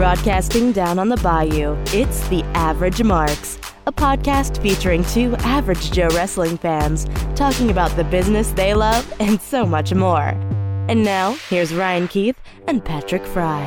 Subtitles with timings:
[0.00, 6.08] Broadcasting down on the bayou, it's The Average Marks, a podcast featuring two average Joe
[6.14, 10.28] wrestling fans talking about the business they love and so much more.
[10.88, 13.60] And now, here's Ryan Keith and Patrick Fry.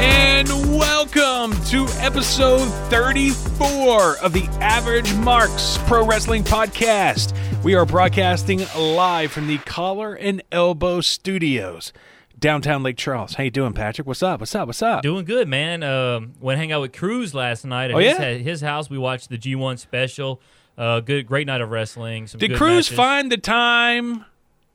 [0.00, 0.48] And
[0.78, 7.36] welcome to episode 34 of the Average Marks Pro Wrestling Podcast.
[7.64, 11.92] We are broadcasting live from the Collar and Elbow Studios,
[12.42, 13.34] downtown Lake Charles.
[13.34, 14.06] How you doing, Patrick?
[14.06, 14.40] What's up?
[14.40, 14.66] What's up?
[14.66, 15.02] What's up?
[15.02, 15.82] Doing good, man.
[15.82, 18.32] Um, went hang out with Cruz last night at Oh, his, yeah?
[18.34, 18.90] his house.
[18.90, 20.40] We watched the G1 special.
[20.76, 22.26] Uh, good, great night of wrestling.
[22.26, 22.96] Some Did Cruz matches.
[22.96, 24.24] find the time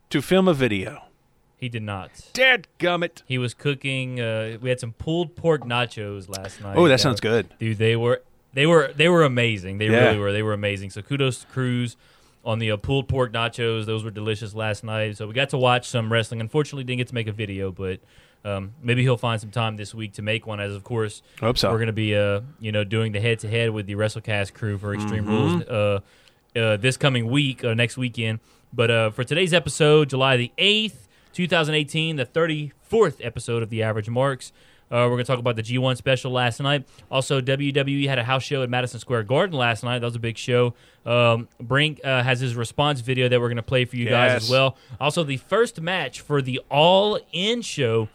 [0.09, 1.03] to film a video?
[1.57, 2.11] He did not.
[2.33, 3.23] Dead gummit.
[3.27, 4.19] He was cooking.
[4.21, 6.77] Uh, we had some pulled pork nachos last night.
[6.77, 7.47] Oh, that sounds good.
[7.59, 7.77] dude.
[7.79, 8.21] They were
[8.53, 9.79] they were they were amazing.
[9.79, 10.05] They Yeah.
[10.05, 10.31] really were.
[10.31, 10.91] They were amazing.
[10.91, 11.97] So kudos to Cruz
[12.47, 13.85] on the uh, pulled pork nachos.
[13.85, 15.17] Those were delicious last night.
[15.17, 16.39] So we got to watch some wrestling.
[16.39, 17.99] Unfortunately, didn't get to make a video, but
[18.45, 20.61] um, maybe he'll find some time this week to make one.
[20.61, 21.69] As of course, Hope so.
[21.69, 24.53] we're going to be uh you know doing the head to head with the WrestleCast
[24.53, 25.31] crew for Extreme Mm-hmm.
[25.31, 25.99] Rules uh,
[26.57, 28.39] uh this coming week uh, next weekend.
[28.73, 31.03] But uh, for today's episode, July the eighth.
[31.33, 34.51] 2018, the 34th episode of The Average Marks.
[34.89, 36.87] Uh, we're going to talk about the G1 special last night.
[37.11, 39.99] Also, WWE had a house show at Madison Square Garden last night.
[39.99, 40.73] That was a big show.
[41.05, 44.43] Um, Brink uh, has his response video that we're going to play for you guys
[44.43, 44.77] as well.
[44.99, 48.07] Also, the first match for the All In show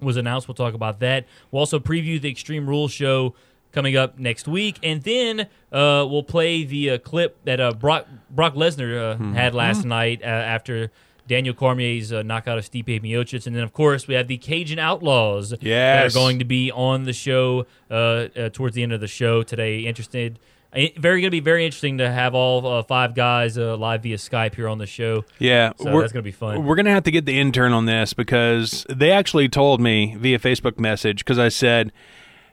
[0.00, 0.48] was announced.
[0.48, 1.26] We'll talk about that.
[1.50, 3.34] We'll also preview the Extreme Rules show
[3.72, 5.40] coming up next week, and then
[5.72, 10.22] uh, we'll play the uh, clip that uh, Brock Brock Lesnar uh, had last night
[10.22, 10.90] uh, after
[11.30, 14.80] Daniel Cormier's uh, knockout of Stipe Miocic, and then of course we have the Cajun
[14.80, 15.62] Outlaws that
[16.04, 19.44] are going to be on the show uh, uh, towards the end of the show
[19.44, 19.82] today.
[19.82, 20.40] Interested.
[20.72, 24.02] eh, Very going to be very interesting to have all uh, five guys uh, live
[24.02, 25.24] via Skype here on the show.
[25.38, 26.64] Yeah, So that's gonna be fun.
[26.64, 30.40] We're gonna have to get the intern on this because they actually told me via
[30.40, 31.92] Facebook message because I said,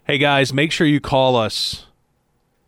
[0.06, 1.86] "Hey guys, make sure you call us."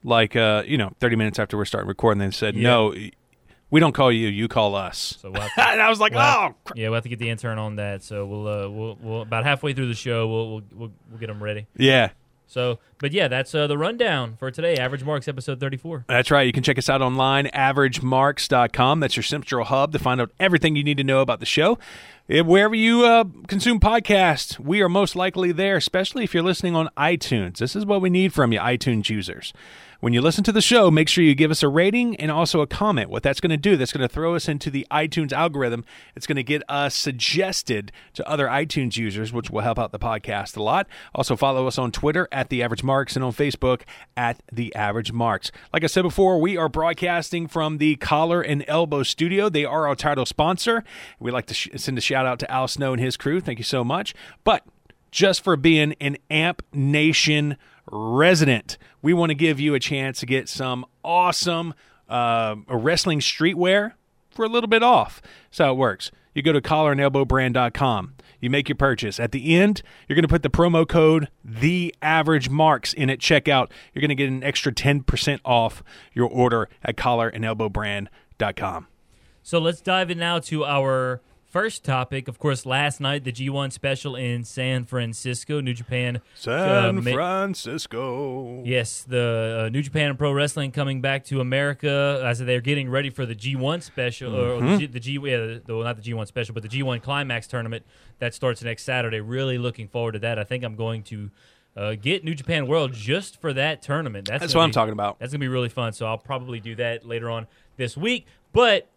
[0.03, 2.64] Like, uh, you know, thirty minutes after we're starting recording, they said, Yeah.
[2.64, 2.96] "No,
[3.72, 4.28] we don't call you.
[4.28, 6.96] You call us." So we'll to- and I was like, We'll "Oh, cr- yeah, we'll
[6.96, 8.03] have to get the intern on that.
[8.03, 11.28] So we'll, uh, we'll, we'll about halfway through the show, we'll, we'll, we'll, we'll get
[11.28, 11.68] them ready.
[11.75, 12.09] yeah."
[12.52, 14.75] So, but yeah, that's uh, the rundown for today.
[14.78, 16.06] Average Marks, episode thirty-four.
[16.07, 16.47] That's right.
[16.47, 17.46] You can check us out online,
[18.09, 19.00] averagemarks.com.
[19.00, 21.78] That's your central hub to find out everything you need to know about the show.
[22.28, 26.75] Eh, Wherever you uh, consume podcasts, we are most likely there, especially if you're listening
[26.75, 27.57] on iTunes.
[27.57, 29.53] This is what we need from you, iTunes users.
[30.02, 32.62] When you listen to the show, make sure you give us a rating and also
[32.62, 33.10] a comment.
[33.10, 35.84] What that's going to do, that's going to throw us into the iTunes algorithm.
[36.16, 40.00] It's going to get us suggested to other iTunes users, which will help out the
[40.00, 40.88] podcast a lot.
[41.14, 43.82] Also, follow us on Twitter at The Average Marks and on Facebook
[44.16, 45.52] at The Average Marks.
[45.74, 49.50] Like I said before, we are broadcasting from the Collar and Elbow Studio.
[49.50, 50.86] They are our title sponsor.
[51.20, 53.42] We'd like to sh- send a shout out to Al Snow and his crew.
[53.42, 54.16] Thank you so much.
[54.46, 54.64] But
[55.12, 57.58] just for being an Amp Nation
[57.91, 58.77] resident.
[59.01, 61.73] We want to give you a chance to get some awesome
[62.07, 63.94] uh, wrestling streetwear
[64.29, 65.22] for a little bit off.
[65.50, 66.11] That's how it works.
[66.33, 68.13] You go to collarandelbowbrand.com.
[68.39, 69.19] You make your purchase.
[69.19, 73.19] At the end, you're going to put the promo code The Average Marks in at
[73.19, 73.69] checkout.
[73.94, 75.83] You're going to get an extra 10% off
[76.13, 78.88] your order at collarandelbowbrand.com.
[79.44, 82.28] So let's dive in now to our first topic.
[82.28, 86.22] Of course, last night the G1 special in San Francisco, New Japan.
[86.36, 88.64] San uh, Francisco.
[88.64, 93.10] Yes, the uh, New Japan Pro Wrestling coming back to America as they're getting ready
[93.10, 96.28] for the G1 special, or the G, the G yeah, the, well, not the G1
[96.28, 97.86] special, but the G1 Climax tournament
[98.20, 99.20] that starts next Saturday.
[99.20, 100.40] Really looking forward to that.
[100.40, 101.31] I think I'm going to
[101.76, 104.28] uh, get New Japan World just for that tournament.
[104.28, 105.20] That's, That's what I'm talking about.
[105.20, 105.94] That's gonna be really fun.
[105.94, 108.26] So I'll probably do that later on this week.
[108.52, 108.88] But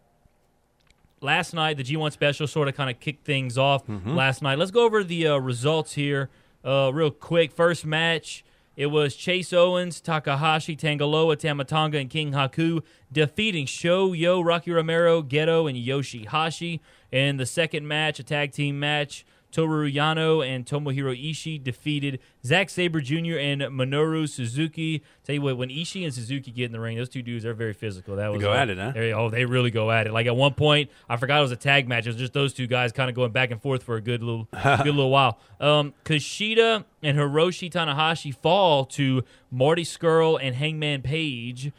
[1.23, 4.15] last night the G1 special sort of kind of kicked things off Mm-hmm.
[4.15, 4.57] last night.
[4.59, 6.29] Let's go over the uh, results here
[6.63, 7.51] uh, real quick.
[7.51, 8.43] First match,
[8.75, 15.21] it was Chase Owens, Takahashi, Tangaloa, Tamatonga, and King Haku defeating Sho Yo, Rocky Romero,
[15.21, 16.79] Gedo, and Yoshihashi.
[17.11, 22.69] And the second match, a tag team match, Toru Yano and Tomohiro Ishii defeated Zack
[22.69, 23.37] Sabre Jr.
[23.37, 25.03] and Minoru Suzuki.
[25.23, 27.53] Tell you what, when Ishii and Suzuki get in the ring, those two dudes are
[27.53, 28.15] very physical.
[28.17, 28.91] That was go uh, at it, huh?
[28.93, 30.11] they- oh, they really go at it.
[30.13, 32.05] Like at one point, I forgot it was a tag match.
[32.05, 34.21] It was just those two guys kind of going back and forth for a good
[34.23, 35.37] little, good little while.
[35.59, 41.71] Um, Kushida and Hiroshi Tanahashi fall to Marty Scurll and Hangman Page.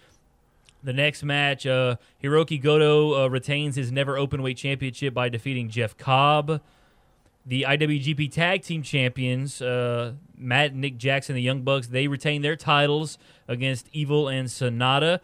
[0.82, 5.96] The next match, uh, Hirooki Goto uh, retains his never openweight championship by defeating Jeff
[5.96, 6.60] Cobb.
[7.46, 12.56] The IWGP Tag Team Champions, uh, Matt Nick Jackson, the Young Bucks, they retain their
[12.56, 15.20] titles against Evil and Sanada.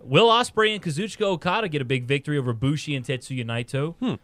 [0.00, 4.18] Will Ospreay and Kazuchika Okada get a big victory over Bushi and Tetsuya Naito.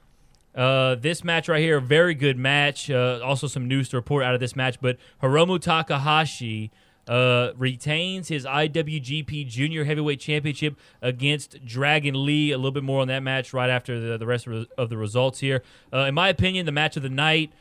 [0.54, 2.90] Uh, this match right here, a very good match.
[2.90, 4.78] Uh, also, some news to report out of this match.
[4.80, 6.70] But Hiromu Takahashi
[7.08, 12.52] uh, retains his IWGP Junior Heavyweight Championship against Dragon Lee.
[12.52, 14.96] A little bit more on that match right after the, the rest of, of the
[14.96, 15.62] results here.
[15.92, 17.52] Uh, in my opinion, the match of the night,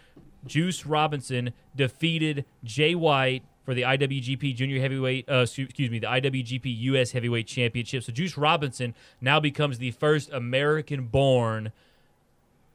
[0.45, 6.63] Juice Robinson defeated Jay White for the IWGP Junior Heavyweight, uh, excuse me, the IWGP
[6.65, 8.03] US Heavyweight Championship.
[8.03, 11.71] So Juice Robinson now becomes the first American-born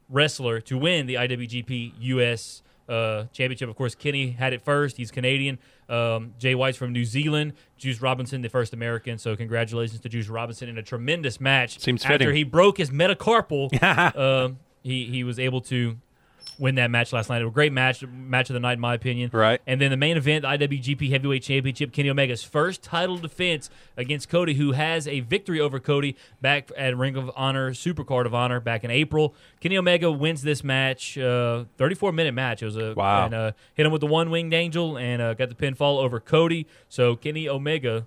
[0.09, 3.69] wrestler to win the IWGP US uh, Championship.
[3.69, 4.97] Of course, Kenny had it first.
[4.97, 5.59] He's Canadian.
[5.89, 7.53] Um, Jay White's from New Zealand.
[7.77, 9.17] Juice Robinson, the first American.
[9.17, 11.79] So congratulations to Juice Robinson in a tremendous match.
[11.79, 12.35] Seems after fitting.
[12.35, 13.71] he broke his metacarpal.
[14.17, 15.97] um, he he was able to
[16.59, 17.41] win that match last night.
[17.41, 19.29] It was a great match, match of the night in my opinion.
[19.33, 19.61] Right.
[19.67, 24.29] And then the main event, the IWGP Heavyweight Championship, Kenny Omega's first title defense against
[24.29, 28.59] Cody, who has a victory over Cody back at Ring of Honor, Supercard of Honor
[28.59, 29.35] back in April.
[29.59, 32.61] Kenny Omega wins this match, uh, 34 minute match.
[32.61, 33.25] It was a Wow.
[33.25, 36.19] And, uh, hit him with the one winged angel and uh, got the pinfall over
[36.19, 36.65] Cody.
[36.89, 38.05] So Kenny Omega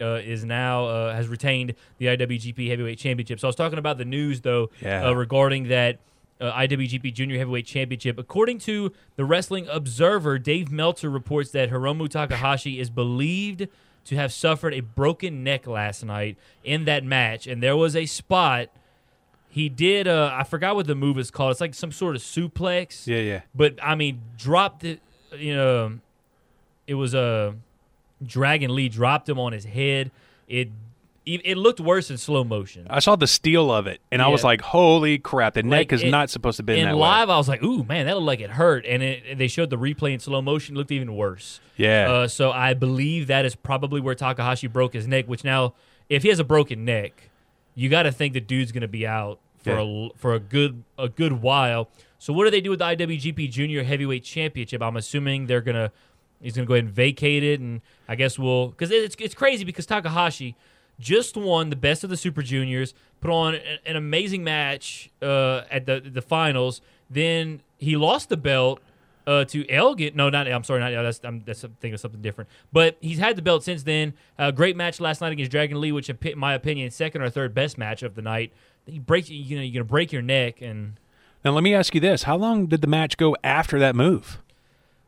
[0.00, 3.38] uh, is now uh, has retained the IWGP Heavyweight Championship.
[3.38, 5.06] So I was talking about the news though Yeah.
[5.08, 5.98] uh, regarding that
[6.42, 8.18] uh, IWGP Junior Heavyweight Championship.
[8.18, 13.68] According to the Wrestling Observer, Dave Meltzer reports that Hiromu Takahashi is believed
[14.04, 18.06] to have suffered a broken neck last night in that match, and there was a
[18.06, 18.68] spot.
[19.48, 20.08] He did.
[20.08, 21.52] Uh, I forgot what the move is called.
[21.52, 23.06] It's like some sort of suplex.
[23.06, 23.40] Yeah, yeah.
[23.54, 25.00] But I mean, dropped it.
[25.36, 25.98] You know,
[26.86, 27.54] it was a
[28.24, 30.10] Dragon Lee dropped him on his head.
[30.48, 30.70] It
[31.24, 32.86] it it looked worse in slow motion.
[32.90, 35.54] I saw the steel of it, and I was like, "Holy crap!
[35.54, 37.48] The neck Like, is it- not supposed to be in that live, way." I was
[37.48, 40.12] like, "Ooh, man, that looked like it hurt." And it, and they showed the replay
[40.14, 41.60] in slow motion; it looked even worse.
[41.76, 45.26] Yeah, Uh, so I believe that is probably where Takahashi broke his neck.
[45.26, 45.74] Which now,
[46.08, 47.30] if he has a broken neck,
[47.74, 50.82] you got to think the dude's going to be out for a for a good
[50.98, 51.88] a good while.
[52.18, 54.82] So what do they do with the IWGP Junior Heavyweight Championship?
[54.82, 55.90] I'm assuming they're gonna
[56.40, 59.64] he's gonna go ahead and vacate it, and I guess we'll because it's it's crazy
[59.64, 60.54] because Takahashi
[61.02, 65.84] just won the best of the Super Juniors, put on an, amazing match uh, at
[65.86, 66.80] the the finals.
[67.10, 68.80] Then he lost the belt
[69.26, 70.14] uh, to Elgin.
[70.14, 72.48] No, not I'm sorry, not that's I'm that's thinking of something different.
[72.72, 74.14] But he's had the belt since then.
[74.38, 77.52] A great match last night against Dragon Lee, which in my opinion, second or third
[77.52, 78.52] best match of the night.
[78.86, 80.98] He breaks you know you're gonna break your neck and.
[81.44, 84.38] now let me ask you this: How long did the match go after that move?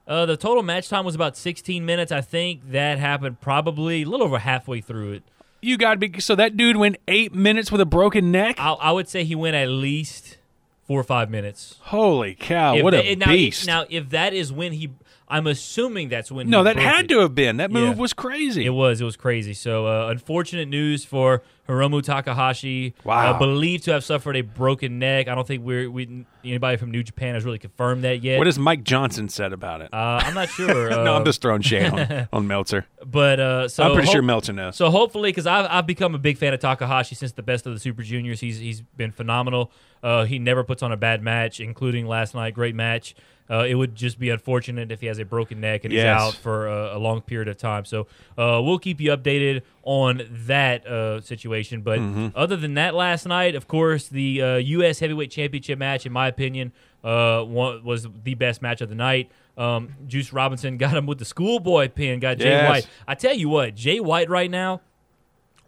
[0.07, 2.13] Uh, the total match time was about 16 minutes.
[2.13, 5.23] I think that happened probably a little over halfway through it.
[5.65, 8.57] You got to be so that dude went eight minutes with a broken neck.
[8.59, 10.39] I, I would say he went at least
[10.87, 11.77] four or five minutes.
[11.83, 12.77] Holy cow!
[12.77, 13.67] If what a now, beast!
[13.67, 14.91] Now, if that is when he,
[15.29, 16.51] I'm assuming that's when.
[16.51, 17.09] no, that had it.
[17.09, 17.57] to have been.
[17.57, 18.01] That move Yeah.
[18.01, 18.67] was crazy.
[18.67, 19.01] It was.
[19.01, 19.55] It was crazy.
[19.55, 22.95] So, uh, unfortunate news for Hiromu Takahashi.
[23.05, 23.33] Wow.
[23.33, 25.29] Uh, believed to have suffered a broken neck.
[25.29, 28.39] I don't think we're we anybody from New Japan has really confirmed that yet.
[28.39, 29.93] what has Mike Johnson said about it?
[29.93, 30.91] uh, I'm not sure.
[30.95, 32.87] Uh, no, I'm just throwing shade on, on Meltzer.
[33.05, 34.77] But uh, so I'm pretty sure hope- Meltzer knows.
[34.77, 37.73] So hopefully, because I've, I've become a big fan of Takahashi since the best of
[37.75, 38.41] the Super Juniors.
[38.41, 39.71] He's he's been phenomenal.
[40.03, 42.55] Uh, he never puts on a bad match, including last night.
[42.55, 43.15] Great match.
[43.51, 46.35] Uh, it would just be unfortunate if he has a broken neck and he's out
[46.35, 47.85] for a, a long period of time.
[47.85, 48.07] So
[48.39, 51.83] uh, we'll keep you updated on that uh, situation.
[51.83, 52.29] But Mm-hmm.
[52.35, 54.99] other than that, last night, of course, the uh, U.S.
[55.01, 56.73] Heavyweight Championship match, in my opinion,
[57.05, 59.31] uh, one, was the best match of the night.
[59.59, 62.21] Um, Juice Robinson got him with the schoolboy pin.
[62.21, 62.69] Got Jay Yes.
[62.69, 62.89] White.
[63.07, 64.81] I tell you what, Jay White right now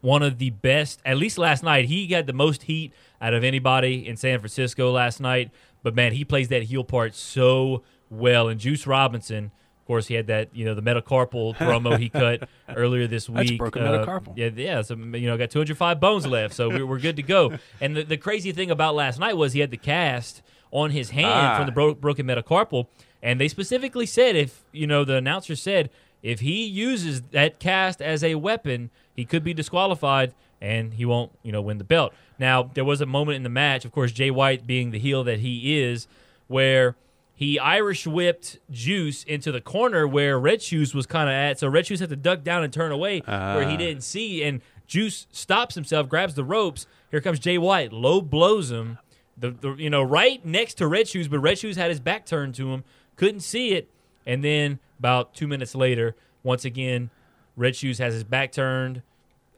[0.02, 1.00] one of the best.
[1.04, 4.92] At least last night, he got the most heat out of anybody in San Francisco
[4.92, 5.50] last night.
[5.86, 8.48] But man, he plays that heel part so well.
[8.48, 9.44] And Juice Robinson,
[9.80, 13.50] of course, he had that you know the metacarpal promo he cut earlier this That's
[13.50, 13.58] week.
[13.60, 14.32] broken Uh, metacarpal.
[14.36, 14.82] Yeah, yeah.
[14.82, 17.56] So you know, got 205 bones left, so we're, we're good to go.
[17.80, 21.10] And the, the crazy thing about last night was he had the cast on his
[21.10, 21.56] hand Ah.
[21.56, 22.88] from the bro- broken metacarpal,
[23.22, 25.88] and they specifically said if you know the announcer said
[26.20, 31.32] if he uses that cast as a weapon, he could be disqualified and he won't,
[31.42, 32.12] you know, win the belt.
[32.38, 35.24] Now, there was a moment in the match, of course, Jay White being the heel
[35.24, 36.06] that he is,
[36.48, 36.96] where
[37.34, 41.58] he Irish whipped Juice into the corner where Red Shoes was kind of at.
[41.58, 43.78] So Red Shoes had to duck down and turn away where he Ah.
[43.78, 44.42] didn't see.
[44.42, 46.86] And Juice stops himself, grabs the ropes.
[47.10, 48.98] Here comes Jay White, low blows him.
[49.36, 52.24] The, the you know right next to Red Shoes, but Red Shoes had his back
[52.24, 52.84] turned to him,
[53.16, 53.90] couldn't see it.
[54.24, 57.10] And then about two minutes later, once again,
[57.54, 59.02] Red Shoes has his back turned,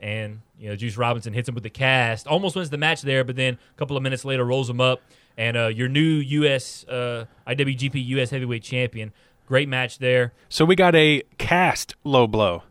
[0.00, 3.24] and you know Juice Robinson hits him with the cast, almost wins the match there.
[3.24, 5.00] But then a couple of minutes later, rolls him up,
[5.36, 6.84] and uh, your new U.S.
[6.88, 8.30] Uh, IWGP U.S.
[8.30, 9.12] Heavyweight Champion.
[9.46, 10.32] Great match there.
[10.48, 12.64] So we got a cast low blow.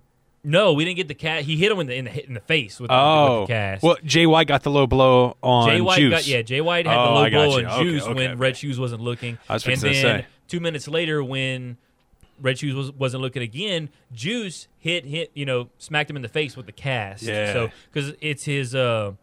[0.43, 1.45] No, we didn't get the cast.
[1.45, 3.53] He hit him in the in the, in the face with, the- Oh, with the
[3.53, 3.83] cast.
[3.83, 6.11] well, Jay White got the low blow on Jay White Juice.
[6.11, 6.41] got yeah.
[6.43, 7.65] Jay White had Oh, the low blow you.
[7.67, 8.35] on Okay, Juice okay, when okay.
[8.35, 9.37] Red Shoes wasn't looking.
[9.49, 10.25] I was and then say.
[10.47, 11.77] two minutes later, when
[12.39, 16.29] Red Shoes was, wasn't looking again, Juice hit hit you know smacked him in the
[16.29, 17.23] face with the cast.
[17.23, 17.53] Yeah.
[17.53, 19.13] So because it's his uh,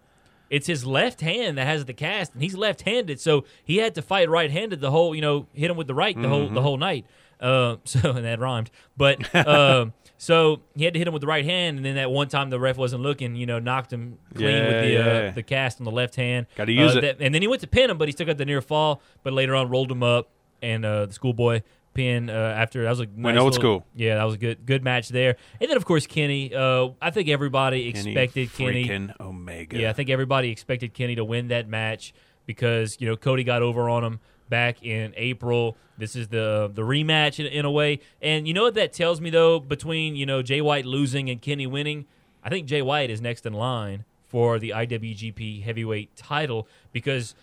[0.51, 4.03] it's his left hand that has the cast, and he's left-handed, so he had to
[4.03, 6.55] fight right-handed the whole you know hit him with the right the whole Mm-hmm.
[6.55, 7.07] the whole night.
[7.41, 9.35] Uh, so and that rhymed, but.
[9.35, 12.29] Uh, So he had to hit him with the right hand, and then that one
[12.29, 15.01] time the ref wasn't looking, you know, knocked him clean Yeah, with the yeah.
[15.01, 16.47] uh, the cast on the left hand.
[16.57, 17.01] Gotta use Uh, it.
[17.03, 19.03] that- and then he went to pin him, but he still got the near fall.
[19.23, 20.31] But later on, rolled him up,
[20.63, 21.61] and uh, the schoolboy
[21.95, 23.87] pin uh, after that was a nice old little- school.
[23.95, 25.37] Yeah, that was a good good match there.
[25.61, 26.55] And then of course Kenny.
[26.55, 29.11] Uh, I think everybody expected Kenny.
[29.21, 29.79] Omega.
[29.79, 32.13] Yeah, I think everybody expected Kenny to win that match
[32.47, 35.77] because you know Cody got over on him back in April.
[35.97, 39.21] This is the the rematch in, in a way, and you know what that tells
[39.21, 39.61] me though.
[39.61, 42.07] Between you know Jay White losing and Kenny winning,
[42.43, 47.35] I think Jay White is next in line for the IWGP Heavyweight Title because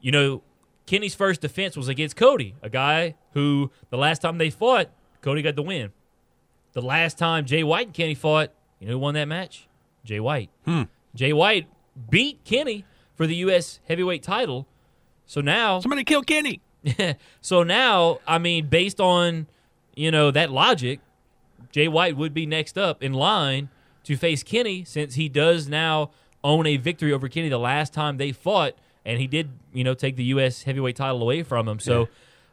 [0.00, 0.42] you know
[0.86, 4.88] Kenny's first defense was against Cody, a guy who the last time they fought,
[5.20, 5.92] Cody got the win.
[6.72, 8.50] The last time Jay White and Kenny fought,
[8.80, 9.68] you know who won that match?
[10.04, 10.50] Jay White.
[10.64, 10.82] Hmm.
[11.14, 11.68] Jay White
[12.10, 13.80] beat Kenny for the U.S.
[13.88, 14.66] heavyweight title.
[15.26, 16.60] So now, Somebody kill Kenny.
[17.40, 19.46] so now, I mean, based on
[19.94, 21.00] you know that logic,
[21.70, 23.68] Jay White would be next up in line
[24.04, 26.10] to face Kenny since he does now
[26.42, 28.74] own a victory over Kenny the last time they fought,
[29.04, 30.64] and he did you know take the U.S.
[30.64, 31.80] heavyweight title away from him.
[31.80, 32.08] So.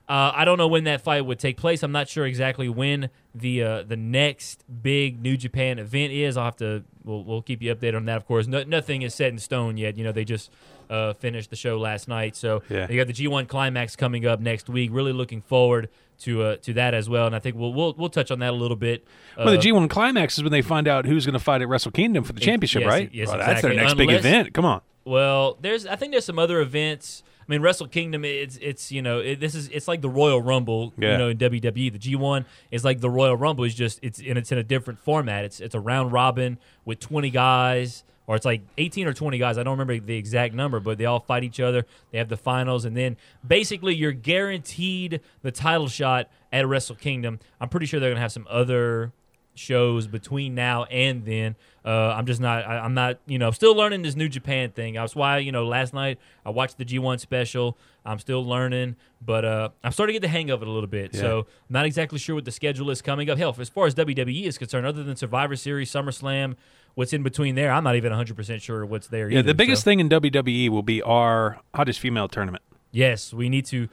[0.10, 1.84] Uh, I don't know when that fight would take place.
[1.84, 6.36] I'm not sure exactly when the uh, the next big New Japan event is.
[6.36, 6.84] I'll have to.
[7.04, 8.18] We'll, we'll keep you updated on that.
[8.18, 9.98] Of course, no, nothing is set in stone yet.
[9.98, 10.52] You know, they just
[10.90, 12.88] uh, finished the show last night, so Yeah.
[12.88, 14.90] they got the G1 climax coming up next week.
[14.94, 15.88] Really looking forward
[16.20, 17.26] to uh, to that as well.
[17.26, 19.06] And I think we'll we'll, we'll touch on that a little bit.
[19.38, 21.70] Uh, Well, the G1 climax is when they find out who's going to fight at
[21.70, 23.10] Wrestle Kingdom for the championship, yes, right?
[23.14, 24.08] yes, Well, That's their exactly.
[24.08, 24.54] next big event.
[24.54, 24.82] Come on.
[25.06, 27.24] Well, there's I think there's some other events.
[27.52, 28.24] I mean, Wrestle Kingdom.
[28.24, 30.94] It's it's you know it, this is it's like the Royal Rumble.
[30.98, 31.12] Yeah.
[31.12, 33.66] You know in WWE, the G1 is like the Royal Rumble.
[33.66, 35.44] It's just it's and it's in a different format.
[35.44, 38.06] It's it's a round robin with 20 guys.
[38.28, 39.58] Or it's like 18 or 20 guys.
[39.58, 41.86] I don't remember the exact number, but they all fight each other.
[42.12, 47.40] They have the finals, and then basically you're guaranteed the title shot at Wrestle Kingdom.
[47.60, 49.12] I'm pretty sure they're gonna have some other
[49.56, 51.56] shows between now and then.
[51.84, 52.66] Uh, I'm just not.
[52.66, 53.20] I, I'm not.
[53.26, 54.94] You know, still learning this New Japan thing.
[54.96, 57.78] That's why you know last night I watched the G1 special.
[58.06, 60.88] I'm still learning, but uh, I'm starting to get the hang of it a little
[60.90, 61.16] bit.
[61.16, 63.38] So I'm not exactly sure what the schedule is coming up.
[63.38, 66.56] Hell, as far as WWE is concerned, other than Survivor Series, SummerSlam,
[66.96, 69.30] what's in between there, I'm not even 100 percent sure what's there.
[69.30, 69.86] Yeah, either, the biggest so.
[69.86, 72.64] thing in WWE will be our hottest female tournament.
[72.92, 73.88] Yes, we need to.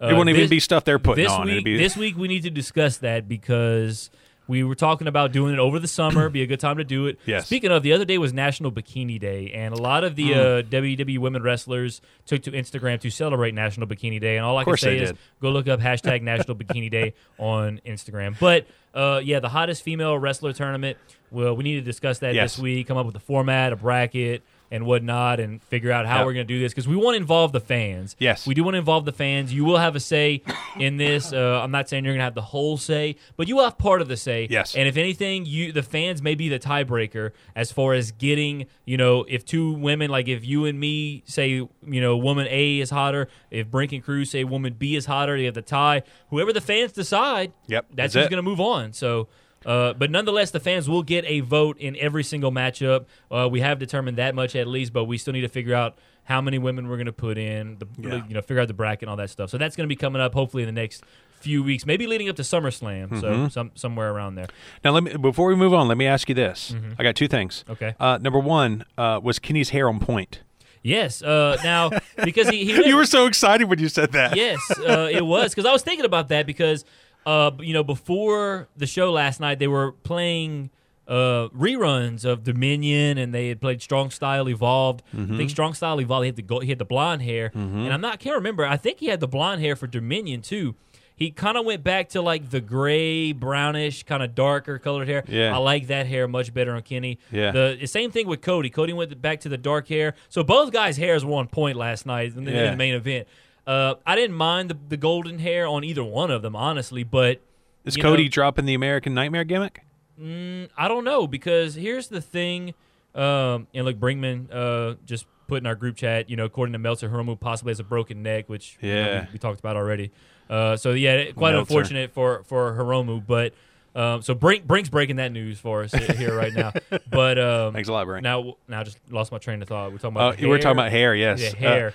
[0.00, 1.46] Uh, It won't even be stuff they're putting this on.
[1.46, 4.10] Week, be- This week we need to discuss that because
[4.46, 6.28] we were talking about doing it over the summer.
[6.28, 7.18] be a good time to do it.
[7.26, 7.46] Yes.
[7.46, 10.58] Speaking of, the other day was National Bikini Day, and a lot of the Mm.
[10.58, 14.36] uh, WWE women wrestlers took to Instagram to celebrate National Bikini Day.
[14.36, 15.18] And all I can say is did.
[15.40, 18.36] go look up hashtag National Bikini Day on Instagram.
[18.38, 20.98] But uh, yeah, the hottest female wrestler tournament.
[21.30, 22.54] Well, we need to discuss that Yes.
[22.56, 22.86] this week.
[22.86, 24.42] Come up with a format, a bracket.
[24.74, 26.26] And whatnot, and figure out how Yep.
[26.26, 28.16] we're going to do this because we want to involve the fans.
[28.18, 28.44] Yes.
[28.44, 29.52] we do want to involve the fans.
[29.54, 30.42] You will have a say
[30.78, 31.32] in this.
[31.44, 33.78] Uh, I'm not saying you're going to have the whole say, but you will have
[33.78, 34.46] part of the say.
[34.50, 34.74] Yes.
[34.74, 38.66] And if anything, you the fans may be the tiebreaker as far as getting.
[38.84, 41.68] You know, if two women, like if you and me say, you
[42.00, 45.46] know, woman A is hotter, if Brink and Cruz say woman B is hotter, you
[45.46, 46.02] have the tie.
[46.30, 48.92] Whoever the fans decide, Yep, that's, that's who's going to move on.
[48.92, 49.28] So.
[49.64, 53.06] Uh, but nonetheless, the fans will get a vote in every single matchup.
[53.30, 55.96] Uh, we have determined that much at least, but we still need to figure out
[56.24, 57.78] how many women we're going to put in.
[57.78, 58.26] The, Yeah.
[58.26, 59.50] You know, figure out the bracket and all that stuff.
[59.50, 61.04] So that's going to be coming up hopefully in the next
[61.40, 63.08] few weeks, maybe leading up to SummerSlam.
[63.08, 63.20] Mm-hmm.
[63.20, 64.46] So some somewhere around there.
[64.82, 66.74] Now, let me before we move on, let me ask you this.
[66.98, 67.62] I got two things.
[67.64, 67.72] Mm-hmm.
[67.72, 67.94] Okay.
[68.00, 70.42] Uh, number one uh, was Kenny's hair on point.
[70.82, 71.22] Yes.
[71.22, 71.90] Uh, now
[72.22, 74.36] because he, he You were so excited when you said that.
[74.36, 76.84] yes, uh, it was because I was thinking about that because
[77.26, 80.70] uh, you know before the show last night they were playing
[81.06, 85.02] uh, reruns of Dominion and they had played Strong Style Evolved.
[85.12, 87.92] I think Strong Style Evolved he had the go- he had the blonde hair and
[87.92, 88.64] I'm not can't remember.
[88.64, 90.74] I think he had the blonde hair for Dominion too.
[91.16, 95.22] He kind of went back to like the gray, brownish, kind of darker colored hair.
[95.28, 95.54] Yeah.
[95.54, 97.20] I like that hair much better on Kenny.
[97.30, 97.52] Yeah.
[97.52, 98.68] The same thing with Cody.
[98.68, 100.14] Cody went back to the dark hair.
[100.28, 103.28] So both guys' hairs were on point last night in the, in the main event.
[103.66, 107.02] Uh, I didn't mind the, the golden hair on either one of them, honestly.
[107.02, 107.40] But
[107.84, 109.80] Is Cody know, dropping the American Nightmare gimmick?
[110.20, 112.74] I don't know because here's the thing.
[113.14, 116.28] Um, and look, Brinkman uh, just put in our group chat.
[116.30, 119.20] You know, according to Meltzer, Hiromu possibly has a broken neck, which you know, Yeah.
[119.26, 120.10] we, we talked about already.
[120.50, 121.58] Uh, so yeah, quite Meltzer.
[121.72, 123.54] unfortunate for for Hiromu, but.
[123.94, 126.72] Um, so Brink Brink's breaking that news for us here right now.
[127.10, 128.24] But um, Thanks a lot, Brink.
[128.24, 129.92] now now I just lost my train of thought.
[129.92, 131.40] We're talking Uh, about you were talking about hair, yes.
[131.40, 131.94] Yeah, Uh, hair.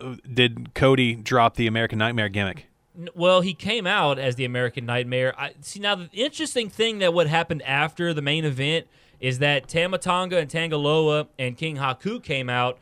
[0.00, 2.66] uh, did Cody drop the American Nightmare gimmick?
[3.14, 5.34] Well, he came out as the American Nightmare.
[5.38, 8.86] I see now the interesting thing that what happened after the main event
[9.18, 12.78] is that Tamatonga and Tangaloa and King Haku came out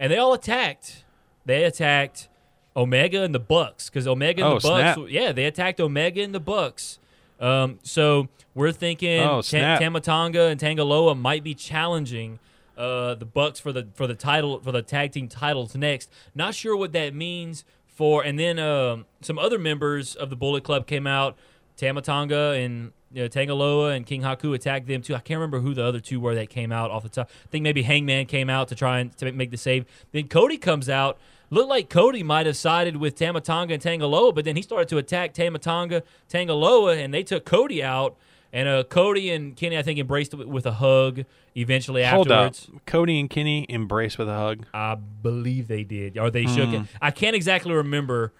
[0.00, 1.04] and they all attacked.
[1.46, 2.28] They attacked
[2.76, 5.06] Omega and the Bucks because Omega and Oh, the Bucks, snap.
[5.10, 6.98] yeah, they attacked Omega and the Bucks.
[7.42, 9.78] Um, so we're thinking Oh, Ta-.
[9.78, 12.38] Tamatonga and Tangaloa might be challenging
[12.78, 16.10] uh, the Bucks for the for the title for the tag team titles next.
[16.34, 18.22] Not sure what that means for.
[18.22, 21.36] And then um, some other members of the Bullet Club came out.
[21.76, 25.14] Tamatonga and you know, Tangaloa and King Haku attacked them too.
[25.14, 27.30] I can't remember who the other two were that came out off the top.
[27.44, 29.84] I think maybe Hangman came out to try and to make the save.
[30.12, 31.18] Then Cody comes out.
[31.50, 34.96] Looked like Cody might have sided with Tamatonga and Tangaloa, but then he started to
[34.96, 38.16] attack Tamatonga, Tangaloa, and they took Cody out.
[38.54, 41.24] And uh, Cody and Kenny, I think, embraced with a hug
[41.56, 42.68] eventually Hold afterwards.
[42.74, 42.84] up.
[42.86, 44.66] Cody and Kenny embrace with a hug.
[44.74, 46.74] I believe they did, or they shook Hmm.
[46.74, 46.82] it.
[47.00, 48.32] I can't exactly remember,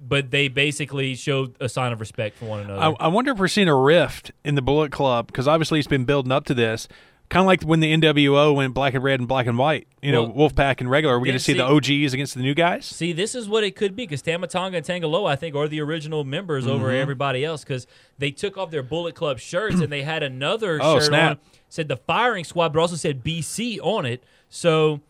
[0.00, 2.80] but they basically showed a sign of respect for one another.
[3.00, 5.88] I, I wonder if we're seeing a rift in the Bullet Club because obviously it's
[5.88, 6.88] been building up to this.
[7.28, 9.88] Kind of like when the NWO went black and red and black and white.
[10.00, 11.16] You know, Well, Wolfpack and regular.
[11.16, 11.64] Are we yeah, going to see, see- the
[12.04, 12.86] OGs against the new guys?
[12.86, 15.80] See, this is what it could be because Tamatonga and Tangaloa, I think, are the
[15.80, 17.02] original members over Mm-hmm.
[17.02, 20.94] everybody else because they took off their Bullet Club shirts and they had another Oh,
[21.00, 21.30] shirt snap.
[21.32, 24.22] on said the Firing Squad, but also said BC on it.
[24.48, 25.00] So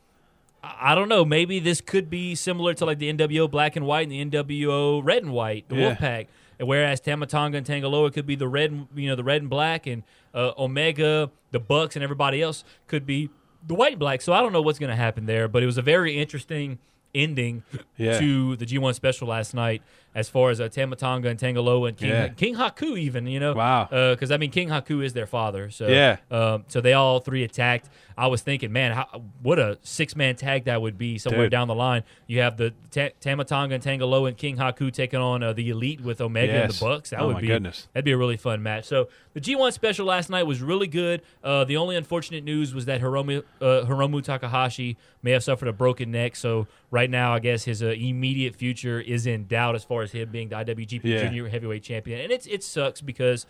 [0.80, 1.25] I don't know.
[1.25, 5.00] Maybe this could be similar to like the NWO Black and White and the NWO
[5.04, 5.94] Red and White, the Yeah.
[5.96, 6.26] Wolfpack.
[6.58, 9.87] Whereas Tamatonga and Tangaloa could be the red, and- you know, the red and black,
[9.87, 10.02] and
[10.35, 13.28] uh, Omega, the Bucks, and everybody else could be
[13.66, 14.23] the white and black.
[14.23, 16.78] So I don't know what's going to happen there, but it was a very interesting
[17.14, 17.62] ending
[17.99, 18.18] Yeah.
[18.18, 19.82] to the G1 special last night
[20.16, 22.28] as far as uh, Tamatonga and Tangaloa and King, Yeah.
[22.28, 23.52] King Haku even, you know.
[23.52, 23.85] Wow.
[23.90, 25.70] Because, I mean, King Haku is their father.
[25.70, 26.16] So, Yeah.
[26.30, 27.88] um, so they all three attacked.
[28.18, 31.50] I was thinking, man, how, what a six-man tag that would be somewhere Dude.
[31.50, 32.02] down the line.
[32.26, 36.00] You have the ta- Tamatonga and Tangaloa and King Haku taking on uh, the Elite
[36.00, 37.11] with Omega and the Bucks.
[37.11, 37.88] That Oh, would my be goodness.
[37.92, 38.87] That'd be a really fun match.
[38.87, 41.20] So the G1 special last night was really good.
[41.44, 45.74] Uh, the only unfortunate news was that Hiromu, uh, Hiromu Takahashi may have suffered a
[45.74, 46.37] broken neck.
[46.37, 50.06] So right now, I guess his uh, immediate future is in doubt as far as
[50.12, 51.25] him being the IWGP Yeah.
[51.25, 52.21] Junior Heavyweight Champion.
[52.21, 53.47] And it's it sucks because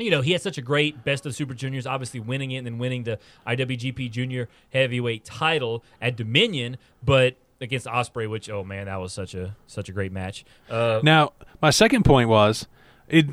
[0.00, 2.66] you know, he had such a great best of Super Juniors, obviously winning it and
[2.66, 8.86] then winning the IWGP Junior Heavyweight title at Dominion, but against Ospreay, which oh man,
[8.86, 10.44] that was such a such a great match.
[10.70, 12.66] Uh, Now, my second point was
[13.08, 13.26] it.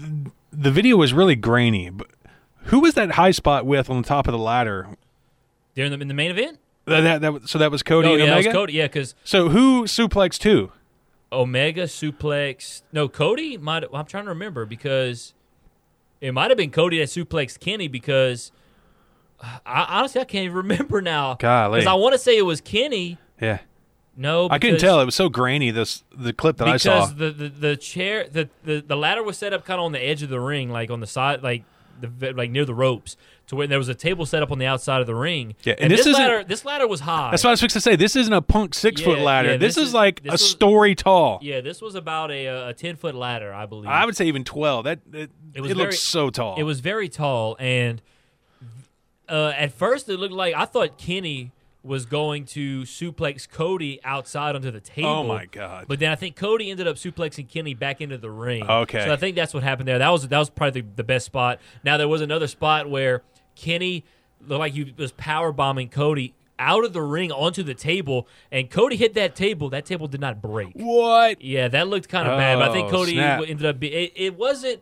[0.51, 1.89] The video was really grainy.
[1.91, 2.07] But
[2.63, 4.87] who was that high spot with on the top of the ladder?
[5.75, 8.19] during the in the main event, That, that, that- so that was Cody oh and
[8.21, 8.47] yeah, that Omega.
[8.49, 8.73] was Cody.
[8.73, 10.71] Yeah, because So who suplexed who?
[11.35, 12.81] Omega suplex.
[12.91, 13.83] No, Cody might.
[13.93, 15.33] I'm trying to remember because
[16.21, 18.51] it might have been Cody that suplexed Kenny because
[19.39, 21.35] uh, I honestly I can't even remember now.
[21.35, 23.17] Because I want to say it was Kenny.
[23.41, 23.59] Yeah,
[24.15, 25.01] No, I couldn't tell.
[25.01, 25.71] It was so grainy.
[25.71, 27.07] This the clip that I saw.
[27.07, 29.91] because the, the the chair the, the the ladder was set up kind of on
[29.91, 31.63] the edge of the ring, like on the side, like
[31.99, 34.65] the like near the ropes, to where there was a table set up on the
[34.65, 35.55] outside of the ring.
[35.63, 37.31] Yeah, and, and this this, ladder this ladder was high.
[37.31, 37.95] That's what I was fixing to say.
[37.95, 39.51] This isn't a punk six foot ladder.
[39.51, 41.39] yeah, this, this is, like this a was- story tall.
[41.41, 43.89] yeah, this was about a a ten foot ladder, I believe.
[43.89, 44.85] I would say even twelve.
[44.85, 46.55] That it, It was it very- looks so tall.
[46.57, 48.01] It was very tall, and
[49.27, 51.51] uh, at first it looked like I thought Kenny
[51.85, 55.09] was going to suplex Cody outside onto the oh table.
[55.09, 55.85] Oh, my God.
[55.87, 58.67] But then I think Cody ended up suplexing Kenny back into the ring.
[58.67, 59.05] Okay.
[59.05, 59.99] So I think that's what happened there.
[59.99, 61.59] That was that was probably the, the best spot.
[61.83, 63.21] Now there was another spot where
[63.55, 64.03] Kenny
[64.45, 68.69] looked like he was power bombing Cody out of the ring onto the table, and
[68.69, 69.69] Cody hit that table.
[69.69, 70.71] That table did not break.
[70.75, 71.41] what?
[71.41, 72.59] Yeah, that looked kind of bad.
[72.59, 73.43] But I think Oh, Cody snap.
[73.47, 73.79] ended up.
[73.79, 74.81] Be, it, it wasn't.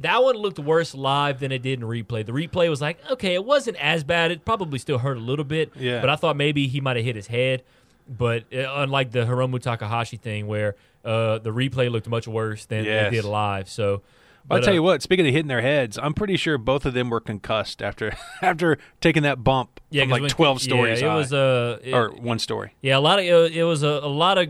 [0.00, 2.26] That one looked worse live than it did in replay.
[2.26, 4.30] The replay was like, okay, it wasn't as bad.
[4.32, 5.72] It probably still hurt a little bit.
[5.78, 6.00] Yeah.
[6.00, 7.62] But I thought maybe he might have hit his head.
[8.08, 12.84] But uh, unlike the Hiromu Takahashi thing, where uh, the replay looked much worse than
[12.84, 13.08] Yes.
[13.08, 13.68] it did live.
[13.68, 14.02] So,
[14.50, 15.00] I'll but, tell uh, you what.
[15.00, 18.76] Speaking of hitting their heads, I'm pretty sure both of them were concussed after after
[19.00, 21.16] taking that bump yeah, from like when- 12 stories Yeah, it high.
[21.16, 22.74] was uh, or one story.
[22.82, 24.48] Yeah, a lot of it was a, a lot of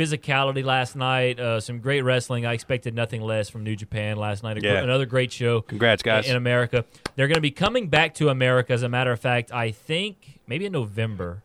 [0.00, 1.38] physicality last night.
[1.38, 2.46] Uh, some great wrestling.
[2.46, 4.62] I expected nothing less from New Japan last night.
[4.62, 4.80] Yeah.
[4.82, 5.60] another great show.
[5.60, 6.28] Congrats, guys.
[6.28, 6.84] In America,
[7.16, 8.72] they're going to be coming back to America.
[8.72, 11.42] As a matter of fact, I think maybe in November.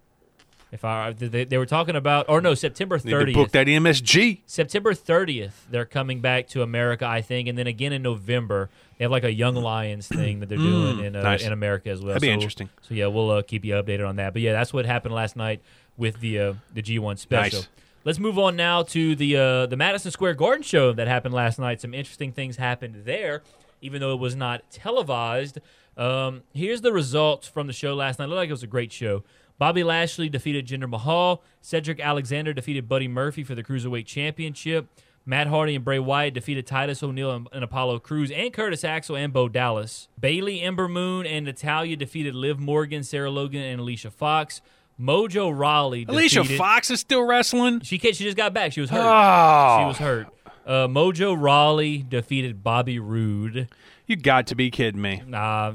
[0.72, 3.36] If I they, they were talking about, or no, September Need to thirtieth.
[3.36, 4.42] book that MSG.
[4.46, 9.06] September 30th, they're coming back to America, I think, and then again in November, they
[9.06, 11.46] have like a Young Lions thing that they're doing in uh, Mm, nice.
[11.46, 12.08] in America as well.
[12.10, 12.70] That'd be So- interesting.
[12.82, 14.34] So yeah, we'll uh, keep you updated on that.
[14.34, 15.62] But yeah, that's what happened last night
[15.96, 17.60] with the uh, the G1 special.
[17.60, 17.68] Nice.
[18.06, 21.58] Let's move on now to the uh, the Madison Square Garden show that happened last
[21.58, 21.82] night.
[21.82, 23.42] Some interesting things happened there.
[23.82, 25.60] even though it was not televised.
[25.98, 28.26] Um, here's the results from the show last night.
[28.26, 29.24] It looked like it was a great show.
[29.58, 31.42] Bobby Lashley defeated Jinder Mahal.
[31.62, 34.88] Cedric Alexander defeated Buddy Murphy for the Cruiserweight Championship.
[35.26, 39.16] Matt Hardy and Bray Wyatt defeated Titus O'Neil and, and Apollo Crews and Curtis Axel
[39.16, 40.08] and Bo Dallas.
[40.20, 44.62] Bayley, Ember Moon, and Natalya defeated Liv Morgan, Sarah Logan, and Alicia Fox.
[45.00, 47.82] Mojo Rawley Alicia defeated, Fox is still wrestling.
[47.82, 48.72] She can't, she just got back.
[48.72, 49.02] She was hurt.
[49.04, 50.28] Oh, She was hurt.
[50.66, 53.68] Uh, Mojo Rawley defeated Bobby Roode.
[54.08, 55.22] You got to be kidding me.
[55.28, 55.74] Nah,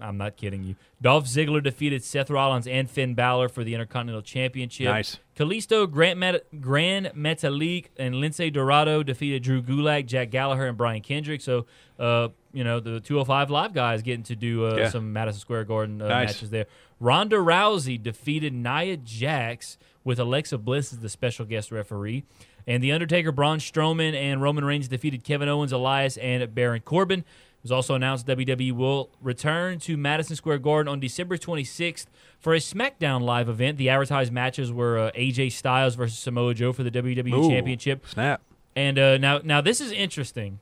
[0.00, 0.76] I'm not kidding you.
[1.00, 4.86] Dolph Ziggler defeated Seth Rollins and Finn Balor for the Intercontinental Championship.
[4.86, 5.18] Nice.
[5.36, 11.02] Kalisto, Grant Met- Gran Metalik, and Lince Dorado defeated Drew Gulak, Jack Gallagher, and Brian
[11.02, 11.40] Kendrick.
[11.40, 11.66] So,
[11.98, 14.88] uh, you know, the 205 Live guys getting to do uh, Yeah.
[14.90, 16.28] some Madison Square Garden uh, Nice.
[16.34, 16.66] matches there.
[17.00, 22.24] Ronda Rousey defeated Nia Jax with Alexa Bliss as the special guest referee.
[22.66, 27.20] And The Undertaker, Braun Strowman, and Roman Reigns defeated Kevin Owens, Elias, and Baron Corbin.
[27.20, 27.24] It
[27.64, 32.06] was also announced WWE will return to Madison Square Garden on December 26th
[32.40, 33.78] for a SmackDown live event.
[33.78, 38.04] The advertised matches were uh, AJ Styles versus Samoa Joe for the WWE Ooh, Championship.
[38.08, 38.42] Snap.
[38.74, 40.58] And uh, now, now this is interesting.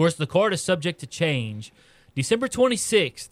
[0.00, 1.74] Of course, the card is subject to change.
[2.14, 3.28] December 26th,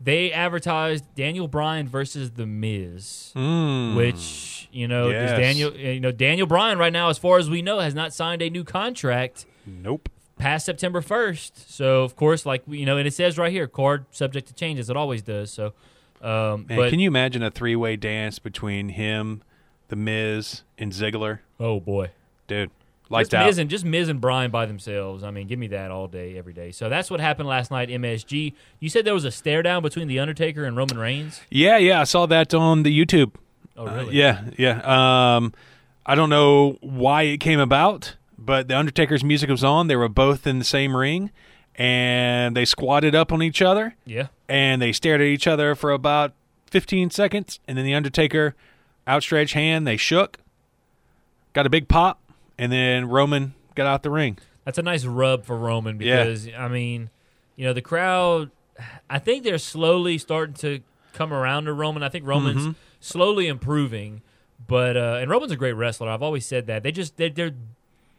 [0.00, 5.38] they advertised Daniel Bryan versus The Miz, which you know, Yes.
[5.38, 8.14] Daniel, uh, you know, Daniel Bryan right now, as far as we know, has not
[8.14, 10.08] signed a new contract Nope.
[10.38, 11.68] past September 1st.
[11.70, 14.78] So, of course, like you know, and it says right here, card subject to change
[14.78, 15.50] as it always does.
[15.50, 15.74] So,
[16.22, 19.42] um, Man, but can you imagine a three-way dance between him,
[19.88, 21.40] The Miz, and Ziggler?
[21.60, 22.08] oh boy,
[22.48, 22.70] Dude,
[23.08, 23.46] lights just out.
[23.46, 25.22] Miz and just Miz and Brian by themselves.
[25.22, 26.72] I mean, give me that all day, every day.
[26.72, 27.88] So that's what happened last night.
[27.88, 28.52] MSG.
[28.80, 31.40] You said there was a stare down between the Undertaker and Roman Reigns.
[31.50, 33.32] Yeah, yeah, I saw that on the YouTube.
[33.76, 34.16] Oh, Uh, really?
[34.16, 35.36] yeah, yeah.
[35.36, 35.52] Um,
[36.04, 39.88] I don't know why it came about, but the Undertaker's music was on.
[39.88, 41.30] They were both in the same ring,
[41.74, 44.28] and they squatted up on each other, Yeah.
[44.48, 46.32] and they stared at each other for about
[46.70, 48.54] 15 seconds, and then the Undertaker
[49.08, 50.38] outstretched hand, they shook,
[51.52, 52.18] got a big pop,
[52.58, 54.38] and then Roman got out the ring.
[54.64, 56.24] That's a nice rub for Roman Yeah.
[56.24, 57.10] because I mean,
[57.56, 58.50] you know, the crowd.
[59.08, 60.80] I think they're slowly starting to
[61.14, 62.02] come around to Roman.
[62.02, 62.72] I think Roman's Mm-hmm.
[63.00, 64.22] slowly improving,
[64.66, 66.08] but uh, and Roman's a great wrestler.
[66.10, 66.82] I've always said that.
[66.82, 67.52] They just they, they're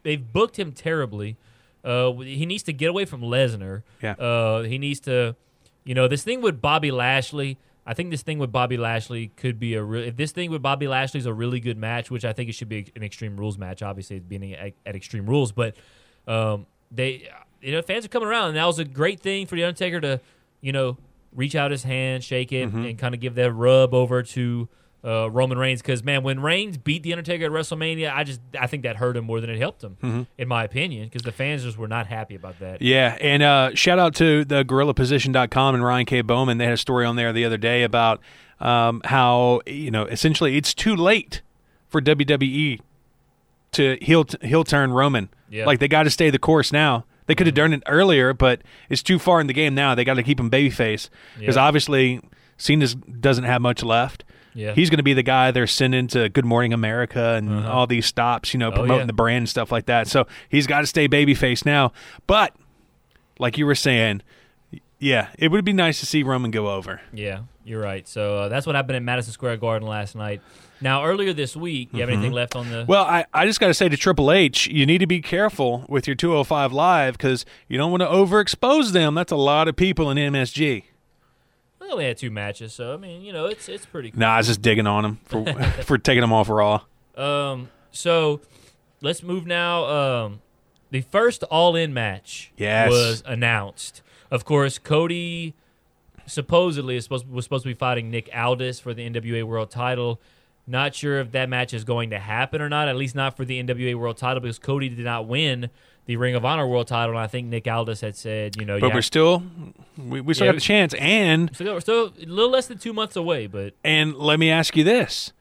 [0.02, 1.36] they've booked him terribly.
[1.84, 3.82] Uh, he needs to get away from Lesnar.
[4.02, 4.12] Yeah.
[4.12, 5.36] Uh, he needs to,
[5.84, 7.56] you know, this thing with Bobby Lashley.
[7.88, 10.04] I think this thing with Bobby Lashley could be a real.
[10.04, 12.52] If this thing with Bobby Lashley is a really good match, which I think it
[12.52, 15.74] should be an Extreme Rules match, obviously it's being at, at Extreme Rules, but
[16.26, 17.30] um, they,
[17.62, 20.02] you know, fans are coming around, and that was a great thing for the Undertaker
[20.02, 20.20] to,
[20.60, 20.98] you know,
[21.34, 24.68] reach out his hand, shake it, and kind of give that rub over to
[25.04, 25.80] uh, Roman Reigns.
[25.82, 29.16] Because man, when Reigns beat the Undertaker at WrestleMania, I just I think that hurt
[29.16, 32.06] him more than it helped him, in my opinion, because the fans just were not
[32.06, 32.82] happy about that.
[32.82, 36.20] Yeah, and uh, shout out to the GorillaPosition.com and Ryan K.
[36.22, 36.58] Bowman.
[36.58, 38.20] They had a story on there the other day about
[38.60, 41.42] um, how you know essentially it's too late
[41.88, 42.80] for WWE
[43.72, 45.28] to heel heel turn Roman.
[45.50, 45.66] Yeah.
[45.66, 47.04] Like they got to stay the course now.
[47.26, 49.94] They could have done it earlier, but it's too far in the game now.
[49.94, 51.62] They got to keep him babyface because Yeah.
[51.62, 52.20] obviously
[52.56, 54.24] Cena doesn't have much left.
[54.58, 54.74] Yeah.
[54.74, 58.06] He's going to be the guy they're sending to Good Morning America and all these
[58.06, 58.78] stops, you know, Uh-huh.
[58.78, 59.06] Oh, promoting yeah.
[59.06, 60.08] the brand and stuff like that.
[60.08, 61.92] So he's got to stay babyface now.
[62.26, 62.56] But
[63.38, 64.22] like you were saying,
[64.98, 67.00] yeah, it would be nice to see Roman go over.
[67.12, 68.06] Yeah, you're right.
[68.08, 70.40] So uh, that's what happened at Madison Square Garden last night.
[70.80, 72.84] Now, earlier this week, you have anything left on the?
[72.88, 75.84] Well, I, I just got to say to Triple H, you need to be careful
[75.88, 79.14] with your 205 Live because you don't want to overexpose them.
[79.14, 80.84] That's a lot of people in MSG.
[81.80, 84.10] We only had two matches, so I mean, you know, it's it's pretty.
[84.10, 84.20] cool.
[84.20, 85.44] Nah, I was just digging on him for,
[85.84, 86.82] for taking him off Raw.
[87.16, 88.40] Um, so
[89.00, 89.84] let's move now.
[89.84, 90.40] Um,
[90.90, 92.90] the first All In match Yes.
[92.90, 94.02] was announced.
[94.30, 95.54] Of course, Cody
[96.26, 100.20] supposedly is supposed was supposed to be fighting Nick Aldis for the NWA World Title.
[100.66, 102.88] Not sure if that match is going to happen or not.
[102.88, 105.70] At least not for the NWA World Title because Cody did not win
[106.08, 108.80] the Ring of Honor World Title, and I think Nick Aldis had said, you know,
[108.80, 109.42] But yeah, we're still,
[109.98, 110.52] we, we still Yeah.
[110.54, 110.94] got a chance.
[110.94, 114.50] And So we're still a little less than two months away, but And let me
[114.50, 115.32] ask you this: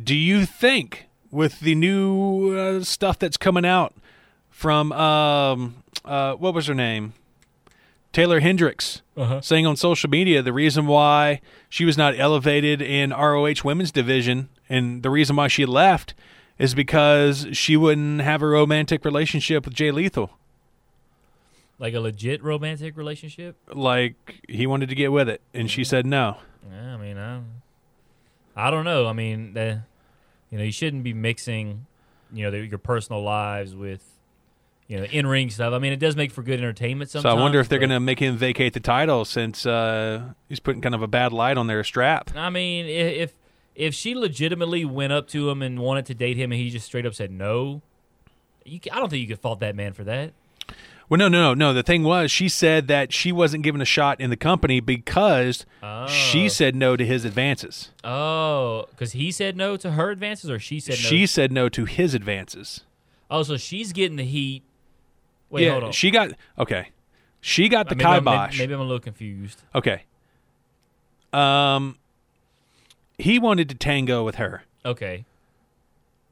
[0.00, 3.94] Do you think, with the new uh, stuff that's coming out
[4.48, 7.14] from um, uh, what was her name,
[8.12, 9.40] Taeler Hendrix, Uh-huh.
[9.40, 14.50] saying on social media the reason why she was not elevated in ROH Women's Division
[14.68, 16.14] and the reason why she left
[16.58, 20.30] is because she wouldn't have a romantic relationship with Jay Lethal.
[21.78, 23.56] like a legit romantic relationship.
[23.72, 26.36] Like he wanted to get with it, and she said no.
[26.70, 27.40] Yeah, I mean, I,
[28.54, 29.06] I don't know.
[29.06, 29.82] I mean, the,
[30.50, 31.86] you know, you shouldn't be mixing,
[32.32, 34.04] you know, the, your personal lives with,
[34.88, 35.72] you know in ring stuff.
[35.72, 37.10] I mean, it does make for good entertainment.
[37.10, 40.60] So I wonder if they're going to make him vacate the title since uh, he's
[40.60, 42.30] putting kind of a bad light on their strap.
[42.36, 43.32] I mean, if
[43.74, 46.86] if she legitimately went up to him and wanted to date him, and he just
[46.86, 47.82] straight up said no,
[48.64, 50.32] you, I don't think you could fault that man for that.
[51.08, 51.74] Well, no, no, no, no.
[51.74, 55.66] The thing was, she said that she wasn't given a shot in the company because
[55.82, 56.06] Oh.
[56.06, 57.90] she said no to his advances.
[58.02, 60.96] Oh, because he said no to her advances, or she said no.
[60.96, 62.84] She said no to his advances.
[63.30, 64.62] oh, so she's getting the heat.
[65.50, 65.92] Wait, yeah, hold on.
[65.92, 66.88] she got okay.
[67.42, 68.58] She got the maybe, I'm, kibosh.
[68.58, 69.62] maybe I'm a little confused.
[69.74, 70.04] Okay.
[71.32, 71.98] Um,
[73.18, 74.62] he wanted to tango with her.
[74.84, 75.24] Okay.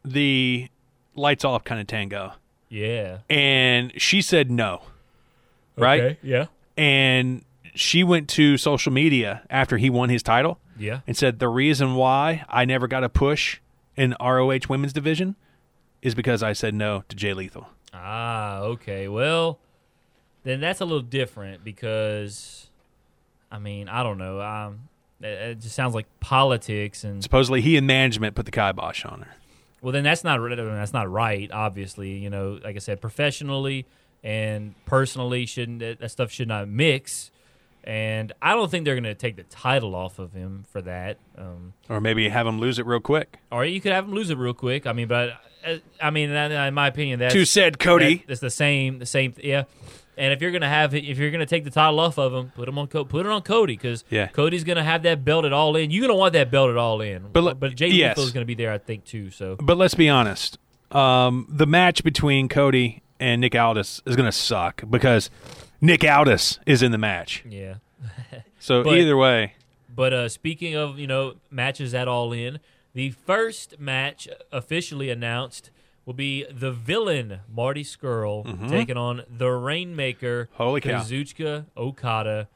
[0.04, 0.68] The
[1.14, 2.32] lights off kind of tango,
[2.68, 3.18] Yeah.
[3.28, 4.82] and she said no.
[5.76, 6.00] Right.
[6.02, 6.46] Okay, Yeah.
[6.76, 11.00] And she went to social media after he won his title Yeah.
[11.06, 13.58] and said the reason why I never got a push
[13.96, 15.36] in ROH women's division
[16.02, 17.68] is because I said no to Jay Lethal.
[17.92, 19.06] Ah, okay.
[19.08, 19.58] Well,
[20.44, 22.70] then that's a little different because,
[23.52, 24.40] I mean, I don't know.
[24.40, 24.88] Um,
[25.22, 29.35] it, just sounds like politics, and Supposedly he and management put the kibosh on her.
[29.83, 31.50] well, then that's not that's not right.
[31.52, 33.87] Obviously, you know, like I said, professionally
[34.22, 37.30] and personally, shouldn't that, that stuff should not mix.
[37.83, 41.16] And I don't think they're going to take the title off of him for that.
[41.38, 43.38] Um, Or maybe have him lose it real quick.
[43.50, 44.87] or you could have him lose it real quick.
[44.87, 45.30] I mean, but
[45.66, 48.16] uh, I mean, in my opinion, that's Too said, Cody.
[48.26, 49.64] That- It's the same, the same, yeah.
[50.20, 52.68] And if you're gonna have, if you're gonna take the title off of him, put
[52.68, 54.26] him on, put it on Cody because Yeah.
[54.28, 55.90] Cody's gonna have that belt at all in.
[55.90, 57.26] You're gonna want that belt at all in.
[57.33, 58.16] But but Jay yes.
[58.16, 59.30] Lethal's gonna be there, I think, too.
[59.30, 60.59] So But let's be honest.
[60.92, 65.30] Um, the match between Cody and Nick Aldis is going to suck because
[65.80, 67.44] Nick Aldis is in the match.
[67.48, 67.74] yeah.
[68.59, 69.54] So But- either way,
[69.94, 72.59] But uh, speaking of you know matches at All In,
[72.94, 75.70] the first match officially announced
[76.06, 80.62] will be the villain Marty Scurll taking on the Rainmaker Mm-hmm.
[80.62, 81.00] Holy cow.
[81.00, 82.48] Kazuchika Okada.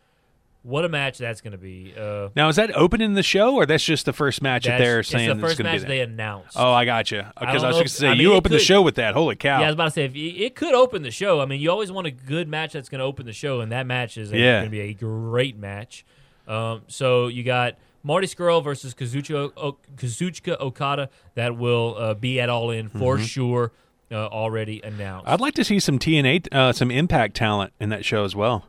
[0.63, 1.93] What a match that's going to be!
[1.95, 5.01] Uh, now is that opening the show or that's just the first match that they're
[5.01, 6.57] it's saying the first going to match be they announced.
[6.59, 7.23] Oh, I got you.
[7.39, 9.13] Because don't I, was going to say I mean, you opened the show with that.
[9.13, 9.59] Holy cow!
[9.61, 11.43] Yeah, I was about to say if it could open the show.
[11.43, 13.71] I mean, you always want a good match that's going to open the show, and
[13.73, 14.61] that match is Yeah.
[14.61, 16.03] going to be a great match.
[16.49, 17.75] Um, so you got
[18.05, 23.19] Marty Scurll versus Kazuchika, o- Kazuchika Okada that will uh, be at All In for
[23.19, 23.73] sure.
[24.13, 25.25] Uh, already announced.
[25.25, 25.33] Mm-hmm.
[25.35, 28.69] I'd like to see some TNA, uh, some Impact talent in that show as well,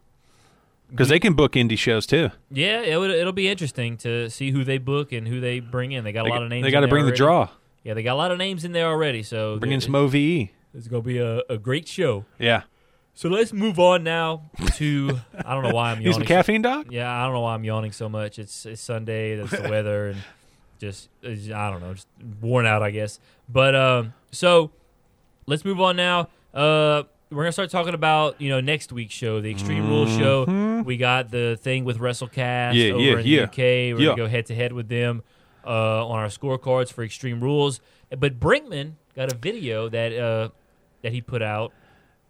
[0.90, 2.30] because they can book indie shows too.
[2.50, 5.92] yeah, it would, it'll be interesting to see who they book and who they bring
[5.92, 6.04] in.
[6.04, 6.64] They got a They, lot of names.
[6.64, 7.18] they got to bring the already.
[7.18, 7.50] draw,
[7.84, 9.22] Yeah, they got a lot of names in there already.
[9.24, 10.16] So bring in some OVE.
[10.74, 12.26] It's going to be a, a great show.
[12.40, 12.64] Yeah,
[13.18, 16.28] So let's move on now to I don't know why I'm need some yawning.
[16.28, 16.88] caffeine, doc?
[16.90, 18.38] Yeah, I don't know why I'm yawning so much.
[18.38, 19.38] It's it's Sunday.
[19.38, 20.22] That's the weather, and
[20.80, 22.08] just I don't know, just
[22.42, 23.20] worn out, I guess.
[23.48, 24.72] But um, so
[25.46, 26.28] let's move on now.
[26.54, 30.84] Uh, we're gonna start talking about you know next week's show, the Extreme Rules show.
[30.86, 32.78] We got the thing with WrestleCast Mm-hmm.
[32.78, 33.38] Yeah, over yeah, in yeah.
[33.38, 33.44] the
[33.92, 33.98] UK.
[33.98, 35.24] We're gonna go head to head with them
[35.66, 37.80] uh, on our scorecards for Extreme Rules.
[38.10, 40.50] But Brinkman got a video that uh,
[41.02, 41.72] that he put out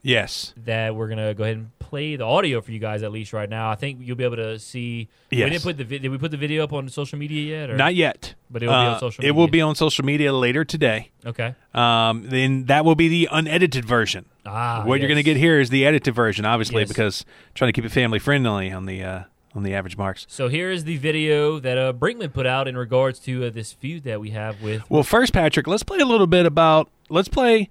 [0.08, 3.34] Yes, that we're gonna go ahead and play the audio for you guys at least
[3.34, 3.72] right now.
[3.72, 5.08] I think you'll be able to see.
[5.32, 5.46] Yes.
[5.46, 7.70] We didn't put the vi- did we put the video up on social media yet?
[7.72, 7.76] Or?
[7.76, 8.36] not yet.
[8.52, 9.52] But it will be on Uh, social It will media.
[9.52, 11.10] be on social media later today.
[11.26, 11.56] Okay.
[11.74, 14.26] Um, then that will be the unedited version.
[14.46, 16.88] Ah, what you're going to get here is the edited version, obviously, Yes.
[16.90, 19.24] because trying to keep it family friendly on the uh,
[19.56, 20.28] on the average marks.
[20.30, 23.74] So here is the video that uh, Brinkman put out in regards to uh, this
[23.74, 24.88] feud that we have with.
[24.88, 26.92] Well, first, Patrick, let's play a little bit about.
[27.10, 27.70] Let's play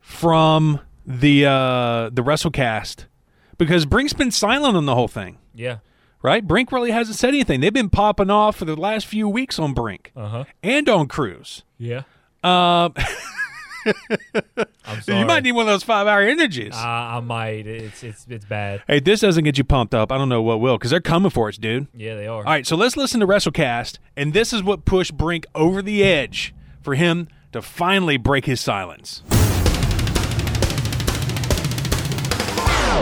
[0.00, 3.06] from the uh, the WrestleCast
[3.56, 5.78] because Brink's been silent on the whole thing, Yeah.
[6.22, 6.46] right?
[6.46, 7.60] Brink really hasn't said anything.
[7.60, 10.44] They've been popping off for the last few weeks on Brink Uh huh.
[10.62, 11.64] and on Cruz.
[11.78, 12.02] Yeah.
[12.44, 12.92] Um,
[14.84, 15.18] I'm sorry.
[15.20, 16.74] you might need one of those five hour energies.
[16.74, 17.66] Uh, I might.
[17.66, 18.82] It's it's it's bad.
[18.86, 20.12] hey, this doesn't get you pumped up.
[20.12, 21.86] I don't know what will because they're coming for us, dude.
[21.94, 22.36] Yeah, they are.
[22.38, 26.04] All right, so let's listen to WrestleCast, and this is what pushed Brink over the
[26.04, 29.22] edge for him to finally break his silence.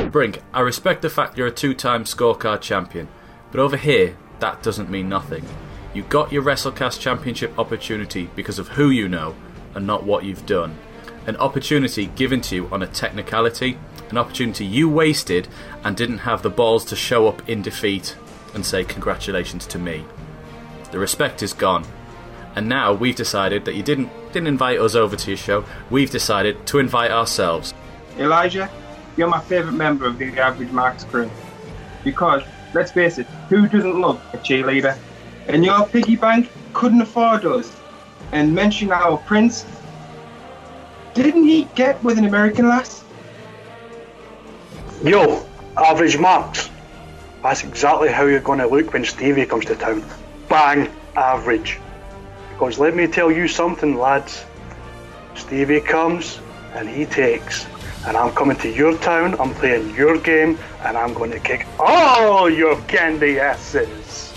[0.04, 3.08] Brink, I respect the fact you're a two time scorecard champion,
[3.50, 5.44] but over here, that doesn't mean nothing.
[5.94, 9.34] You got your WrestleCast championship opportunity because of who you know
[9.74, 10.76] and not what you've done.
[11.26, 13.78] An opportunity given to you on a technicality,
[14.10, 15.48] an opportunity you wasted
[15.82, 18.16] and didn't have the balls to show up in defeat
[18.54, 20.04] and say congratulations to me.
[20.92, 21.84] The respect is gone.
[22.54, 25.64] And now we've decided that you didn't didn't invite us over to your show.
[25.90, 27.74] We've decided to invite ourselves.
[28.18, 28.70] Elijah,
[29.16, 31.30] you're my favourite member of the Average Marks crew.
[32.04, 32.42] Because,
[32.74, 34.96] let's face it, who doesn't love a cheerleader?
[35.48, 37.74] And your piggy bank couldn't afford us.
[38.32, 39.64] And mention our prince.
[41.14, 43.04] Didn't he get with an American lass?
[45.02, 46.70] Yo, average marks.
[47.42, 50.04] That's exactly how you're going to look when Stevie comes to town.
[50.48, 51.78] Bang average.
[52.52, 54.44] Because let me tell you something, lads.
[55.34, 56.40] Stevie comes
[56.74, 57.66] and he takes.
[58.06, 61.66] And I'm coming to your town, I'm playing your game, and I'm going to kick
[61.80, 64.32] all your candy asses.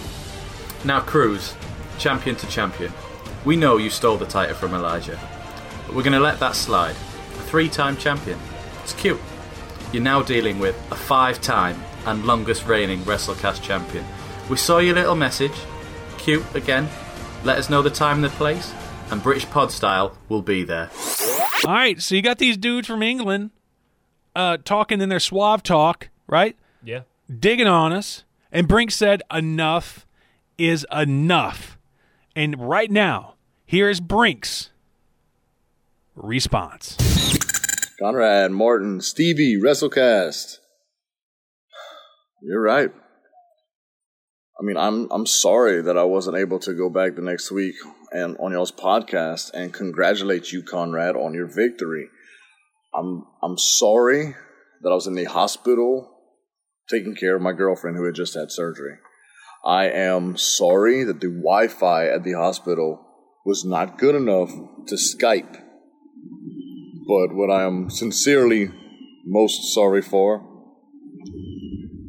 [0.84, 1.54] Now, Cruz,
[2.00, 2.92] champion to champion.
[3.46, 5.20] We know you stole the title from Elijah,
[5.86, 6.96] but we're going to let that slide.
[6.96, 8.40] A three time champion.
[8.82, 9.20] It's cute.
[9.94, 14.04] You're now dealing with a five time and longest reigning WrestleCast champion.
[14.50, 15.54] We saw your little message.
[16.18, 16.90] Cute again.
[17.44, 18.74] Let us know the time and the place,
[19.12, 20.90] and British Pod Style will be there.
[21.66, 23.52] All right, so you got these dudes from England
[24.40, 26.56] uh, talking in their suave talk, right?
[26.82, 27.02] Yeah.
[27.30, 28.24] Digging on us.
[28.54, 30.08] And Brink said, enough
[30.58, 31.78] is enough.
[32.36, 34.70] And right now, here's Brink's
[36.16, 36.96] response.
[38.00, 40.60] Conrad, Martin, Stevie, WrestleCast.
[42.42, 42.92] You're right.
[44.58, 47.76] I mean, I'm I'm sorry that I wasn't able to go back the next week
[48.12, 52.08] and on y'all's podcast and congratulate you, Conrad, on your victory.
[52.94, 54.36] I'm I'm sorry
[54.82, 56.10] that I was in the hospital
[56.90, 58.98] taking care of my girlfriend who had just had surgery.
[59.64, 63.06] I am sorry that the Wi-Fi at the hospital
[63.46, 64.50] was not good enough
[64.88, 65.62] to Skype.
[67.08, 68.72] But what I am sincerely
[69.26, 70.46] most sorry for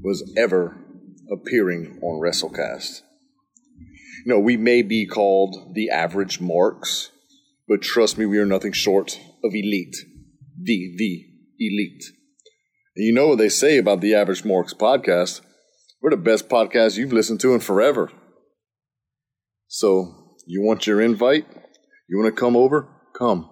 [0.03, 0.77] was ever
[1.31, 3.03] appearing on WrestleCast.
[4.25, 7.11] You know, we may be called the average marks,
[7.69, 9.97] but trust me, we are nothing short of elite.
[10.63, 11.27] The, the
[11.59, 12.05] elite.
[12.97, 15.41] And you know what they say about the Average Marks podcast?
[16.03, 18.11] We're the best podcast you've listened to in forever.
[19.69, 21.47] So, you want your invite?
[22.09, 22.89] You want to come over?
[23.17, 23.49] Come.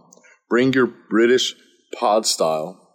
[0.51, 1.55] Bring your British
[1.99, 2.91] pod style,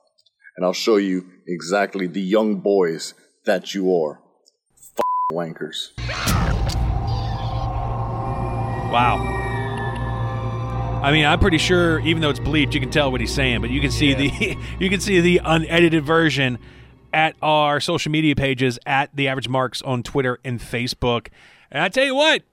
[0.58, 3.14] and I'll show you exactly the young boys
[3.46, 4.20] that you are.
[4.78, 5.92] F- wankers.
[8.92, 9.43] Wow.
[11.04, 13.60] I mean, I'm pretty sure, even though it's bleeped, you can tell what he's saying.
[13.60, 16.60] But you can see the you can see the unedited version
[17.12, 21.28] at our social media pages at the Average Marks on Twitter and Facebook.
[21.70, 22.44] And I tell you what,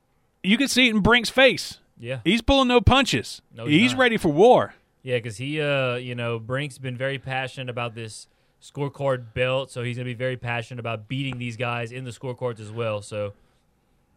[0.43, 1.79] you can see it in Brink's face.
[1.97, 2.21] Yeah.
[2.25, 3.41] He's pulling no punches.
[3.55, 4.75] No, he's he's ready for war.
[5.05, 8.27] Yeah, because he, uh, you know, Brink's been very passionate about this
[8.61, 12.59] scorecard belt, so he's gonna be very passionate about beating these guys in the scorecards
[12.59, 13.01] as well.
[13.01, 13.33] So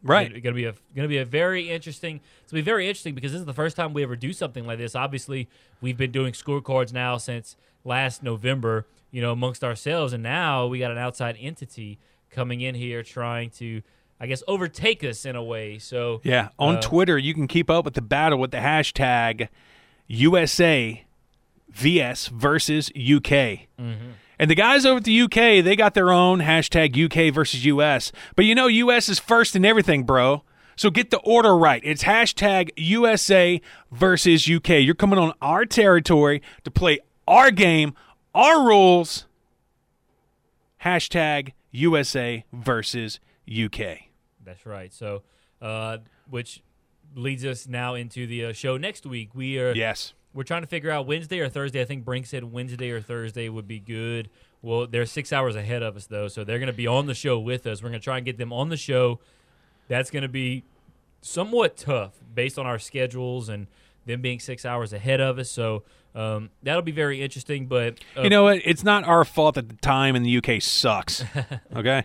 [0.03, 0.31] Right.
[0.31, 2.19] It's gonna be a gonna be a very interesting.
[2.41, 4.65] It's gonna be very interesting because this is the first time we ever do something
[4.65, 4.95] like this.
[4.95, 5.47] Obviously,
[5.81, 10.79] we've been doing scorecards now since last November, you know, amongst ourselves, and now we
[10.79, 13.81] got an outside entity coming in here trying to,
[14.19, 15.77] I guess, overtake us in a way.
[15.79, 16.49] So Yeah.
[16.59, 19.47] On uh, Twitter, you can keep up with the battle with the hashtag
[20.07, 21.05] USA
[21.69, 23.67] VS versus UK.
[24.43, 28.11] And the guys over at the UK, they got their own hashtag UK versus US.
[28.35, 30.43] But you know, US is first in everything, bro.
[30.75, 31.81] So get the order right.
[31.85, 34.81] It's hashtag USA versus UK.
[34.81, 37.95] You're coming on our territory to play our game,
[38.35, 39.27] our rules.
[40.83, 44.09] Hashtag USA versus UK.
[44.43, 44.93] That's right.
[44.93, 45.23] So,
[45.61, 46.61] uh, which
[47.15, 49.33] leads us now into the uh, show next week.
[49.33, 50.13] We are Yes.
[50.33, 51.81] We're trying to figure out Wednesday or Thursday.
[51.81, 54.29] I think Brink said Wednesday or Thursday would be good.
[54.61, 57.13] Well, they're six hours ahead of us though, so they're going to be on the
[57.13, 57.83] show with us.
[57.83, 59.19] We're going to try and get them on the show.
[59.87, 60.63] That's going to be
[61.21, 63.67] somewhat tough based on our schedules and
[64.05, 65.49] them being six hours ahead of us.
[65.49, 65.83] So
[66.15, 67.67] um, that'll be very interesting.
[67.67, 68.61] But uh, You know what?
[68.65, 71.23] It's not our fault that the time in the UK sucks.
[71.75, 72.03] Okay?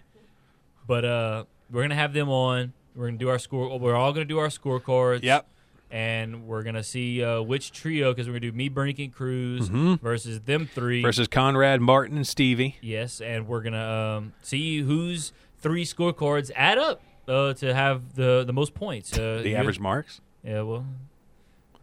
[0.87, 2.73] but uh, we're gonna have them on.
[2.95, 3.79] We're gonna do our score.
[3.79, 5.23] We're all gonna do our scorecards.
[5.23, 5.47] Yep.
[5.91, 9.69] And we're gonna see uh, which trio because we're gonna do me, Brink, and Cruz
[9.69, 11.01] versus them three.
[11.03, 12.77] Versus Conrad, Martin, and Stevie.
[12.83, 18.45] yes, and we're gonna um, see whose three scorecards add up uh, to have the
[18.47, 19.19] the most points.
[19.19, 20.21] Uh, The average marks.
[20.45, 20.85] Yeah, well,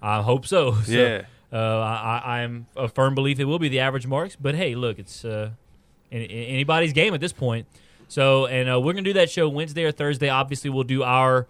[0.02, 0.74] I hope so.
[0.84, 1.22] So, Yeah.
[1.52, 4.76] Uh, I, I- I'm a firm belief it will be the average marks, but hey,
[4.76, 5.50] look, it's uh,
[6.12, 7.66] anybody's game at this point.
[8.08, 10.30] So, and uh, we're gonna do that show Wednesday or Thursday.
[10.30, 11.48] Obviously, we'll do our,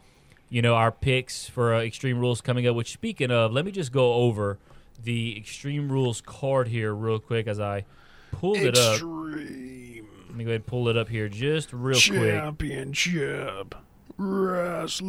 [0.49, 2.75] you know, our picks for uh, Extreme Rules coming up.
[2.75, 4.57] Which, speaking of, let me just go over
[5.03, 7.85] the Extreme Rules card here real quick as I
[8.31, 8.93] pulled it up.
[8.93, 12.33] Extreme Let me go ahead and pull it up here just real quick.
[12.33, 13.75] Championship
[14.17, 15.03] Wrestling.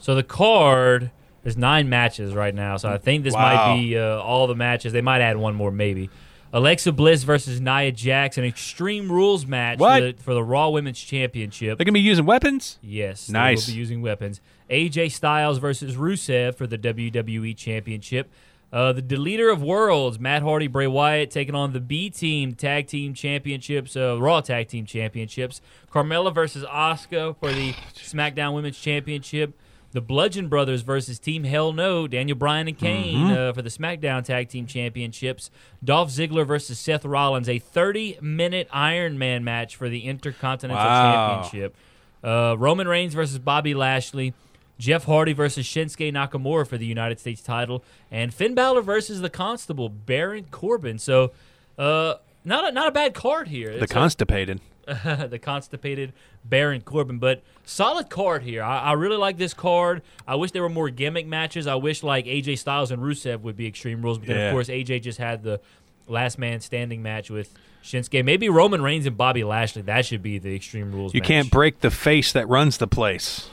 [0.00, 1.10] So the card
[1.42, 2.76] there's nine matches right now.
[2.76, 3.40] So I think this Wow.
[3.40, 4.92] might be uh, all the matches.
[4.92, 6.10] They might add one more maybe.
[6.52, 10.00] Alexa Bliss versus Nia Jax, an Extreme Rules match What?
[10.00, 11.78] For, the, for the Raw Women's Championship.
[11.78, 12.78] They're gonna be using weapons.
[12.82, 13.66] Yes, Nice.
[13.66, 14.40] They will be using weapons.
[14.68, 18.30] AJ Styles versus Rusev for the WWE Championship.
[18.72, 22.86] Uh, the deleter of worlds, Matt Hardy, Bray Wyatt, taking on the B Team Tag
[22.86, 25.60] Team Championships, uh, Raw Tag Team Championships.
[25.92, 29.58] Carmella versus Asuka for the SmackDown Women's Championship.
[29.92, 34.24] The Bludgeon Brothers versus Team Hell No, Daniel Bryan and Kane uh, for the SmackDown
[34.24, 35.50] Tag Team Championships.
[35.82, 41.40] Dolph Ziggler versus Seth Rollins, a 30 minute Iron Man match for the Intercontinental Wow.
[41.42, 41.74] Championship.
[42.22, 44.32] Uh, Roman Reigns versus Bobby Lashley.
[44.78, 49.28] Jeff Hardy versus Shinsuke Nakamura for the United States title, and Finn Balor versus the
[49.28, 50.98] Constable Baron Corbin.
[50.98, 51.32] So,
[51.78, 52.14] uh,
[52.46, 53.72] not a, not a bad card here.
[53.76, 54.60] The It's a- constipated.
[55.30, 56.12] the constipated
[56.44, 57.18] Baron Corbin.
[57.18, 58.62] But solid card here.
[58.62, 60.02] I, I really like this card.
[60.26, 61.66] I wish there were more gimmick matches.
[61.66, 64.18] I wish like AJ Styles and Rusev would be Extreme Rules.
[64.18, 64.46] But then Yeah.
[64.48, 65.60] of course AJ just had the
[66.08, 68.24] last man standing match with Shinsuke.
[68.24, 69.82] Maybe Roman Reigns and Bobby Lashley.
[69.82, 71.14] That should be the Extreme Rules.
[71.14, 71.28] You match.
[71.28, 73.48] can't break the face that runs the place.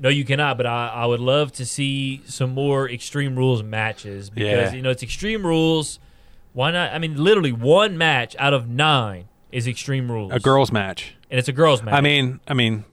[0.00, 0.56] No, you cannot.
[0.56, 4.76] But I, I would love to see some more Extreme Rules matches because Yeah.
[4.76, 5.98] you know it's Extreme Rules.
[6.52, 6.92] Why not?
[6.92, 10.32] I mean, literally one match out of nine is Extreme Rules.
[10.32, 11.14] A girls' match.
[11.30, 11.94] and it's a girls match.
[11.94, 12.84] I mean, I mean,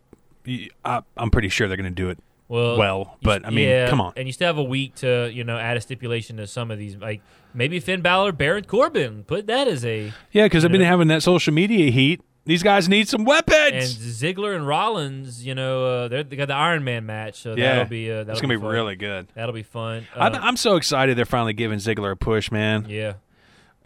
[0.84, 3.00] I, am pretty sure they're going to do it well, well.
[3.20, 4.14] you- But I mean, yeah, come on.
[4.16, 6.78] And you still have a week to you know add a stipulation to some of
[6.78, 7.22] these, like
[7.54, 9.24] maybe Finn Balor, Baron Corbin.
[9.24, 12.22] Put that as a Yeah, because I've been having that social media heat.
[12.48, 13.56] These guys need some weapons.
[13.74, 13.84] and.
[13.84, 15.44] Ziggler and Rollins.
[15.44, 18.24] You know, uh, they're, they got the Iron Man match, so yeah, that'll be uh,
[18.24, 18.70] that'll gonna be, fun.
[18.72, 19.28] really good.
[19.34, 20.06] That'll be fun.
[20.16, 22.86] I'm, Uh, I'm so excited they're finally giving Ziggler a push, man.
[22.88, 23.14] yeah,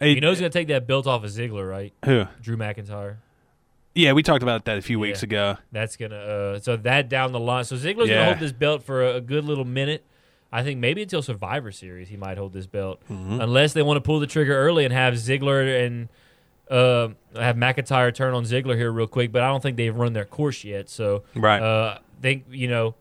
[0.00, 1.92] Hey, you know who's gonna take that belt off of Ziggler, right?
[2.04, 2.24] who?
[2.40, 3.16] Drew McIntyre.
[3.94, 5.56] Yeah, we talked about that a few weeks ago.
[5.72, 7.64] That's gonna uh, so that down the line.
[7.64, 8.16] So Ziggler's Yeah.
[8.16, 10.04] gonna hold this belt for a, a good little minute.
[10.52, 13.40] I think maybe until Survivor Series he might hold this belt, Mm-hmm.
[13.40, 16.08] unless they want to pull the trigger early and have Ziggler and
[16.70, 19.32] uh, have McIntyre turn on Ziggler here real quick.
[19.32, 20.88] But I don't think they've run their course yet.
[20.88, 21.60] So Right.
[21.60, 22.94] uh, think you know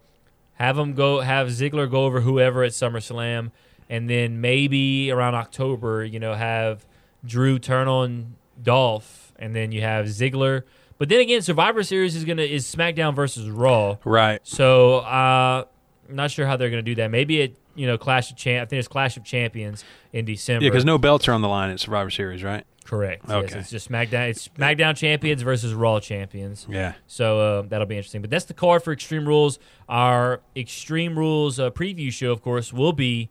[0.55, 3.51] have them go have Ziggler go over whoever at SummerSlam,
[3.89, 6.83] and then maybe around October, you know, have
[7.25, 10.63] Drew turn on Dolph, and then you have Ziggler.
[10.97, 13.97] But then again, Survivor Series is gonna is SmackDown versus Raw.
[14.03, 14.39] Right.
[14.43, 15.65] So uh,
[16.09, 17.09] I'm not sure how they're gonna do that.
[17.09, 18.63] Maybe it you know Clash of Champ.
[18.63, 20.63] I think it's Clash of Champions in December.
[20.65, 22.65] Yeah, because no belts are on the line at Survivor Series, right?
[22.85, 23.25] correct.
[23.29, 23.59] Yes, Okay.
[23.59, 24.29] it's just SmackDown.
[24.29, 26.65] It's SmackDown champions versus Raw champions.
[26.67, 26.93] Yeah.
[27.05, 28.21] So uh, that'll be interesting.
[28.21, 29.59] But that's the card for Extreme Rules.
[29.87, 33.29] Our Extreme Rules uh, preview show, of course, will be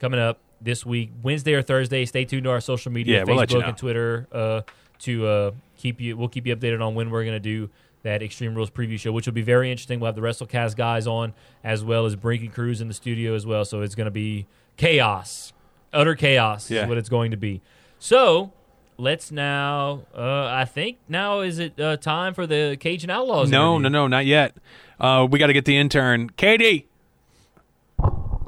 [0.00, 2.04] coming up this week, Wednesday or Thursday.
[2.06, 3.66] Stay tuned to our social media, Yeah, we'll Facebook you know.
[3.68, 4.60] and Twitter, uh,
[5.00, 6.16] to uh, keep you.
[6.16, 7.70] We'll keep you updated on when we're going to do
[8.02, 10.00] that Extreme Rules preview show, which will be very interesting.
[10.00, 13.34] We'll have the WrestleCast guys on as well as Brink and Cruz in the studio
[13.34, 13.64] as well.
[13.64, 14.46] So it's going to be
[14.76, 15.52] chaos,
[15.92, 16.82] utter chaos Yeah.
[16.84, 17.60] is what it's going to be.
[17.98, 18.52] So.
[18.98, 20.02] Let's now.
[20.14, 23.48] Uh, I think now is it uh, time for the Cajun Outlaws?
[23.50, 23.88] No, interview?
[23.88, 24.54] no, no, not yet.
[25.00, 26.86] Uh, we got to get the intern, Katie.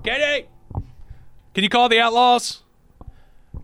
[0.04, 0.48] Katie,
[1.54, 2.62] can you call the Outlaws?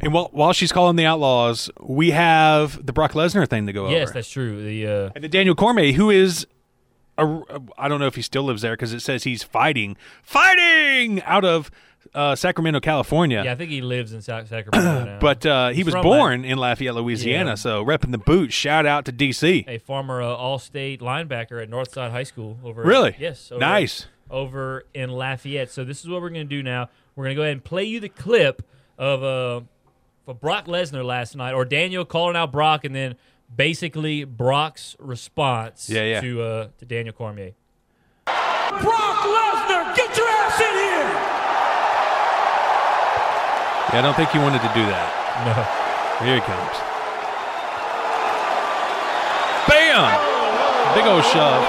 [0.01, 3.85] And while, while she's calling the Outlaws, we have the Brock Lesnar thing to go
[3.85, 3.99] Yes, over.
[4.01, 4.63] Yes, that's true.
[4.63, 6.47] The uh, and the Daniel Cormier, who is,
[7.17, 11.45] I don't know if he still lives there because it says he's fighting, fighting out
[11.45, 11.71] of
[12.15, 13.43] uh, Sacramento, California.
[13.45, 15.19] yeah, I think he lives in Sac- Sacramento now.
[15.21, 17.51] But uh, he was born in Lafayette, Louisiana.
[17.51, 17.55] Yeah.
[17.57, 18.53] So repping the boot.
[18.53, 19.67] Shout out to DC.
[19.67, 22.59] a former uh, All-State linebacker at Northside High School.
[22.63, 23.17] Over Really?
[23.19, 24.07] yes, over, Nice.
[24.31, 25.71] over in Lafayette.
[25.71, 26.89] So this is what we're going to do now.
[27.19, 28.63] We're going to go ahead and play you the clip
[28.97, 29.63] of uh,
[30.25, 33.17] for Brock Lesnar last night, or Daniel calling out Brock, and then
[33.55, 36.21] basically Brock's response Yeah, yeah.
[36.21, 37.55] to uh, to Daniel Cormier.
[38.25, 41.11] Brock Lesnar, get your ass in here!
[43.91, 45.11] Yeah, I don't think he wanted to do that.
[45.43, 46.25] No.
[46.25, 46.77] Here he comes.
[49.67, 50.07] Bam!
[50.95, 51.67] Big old shove.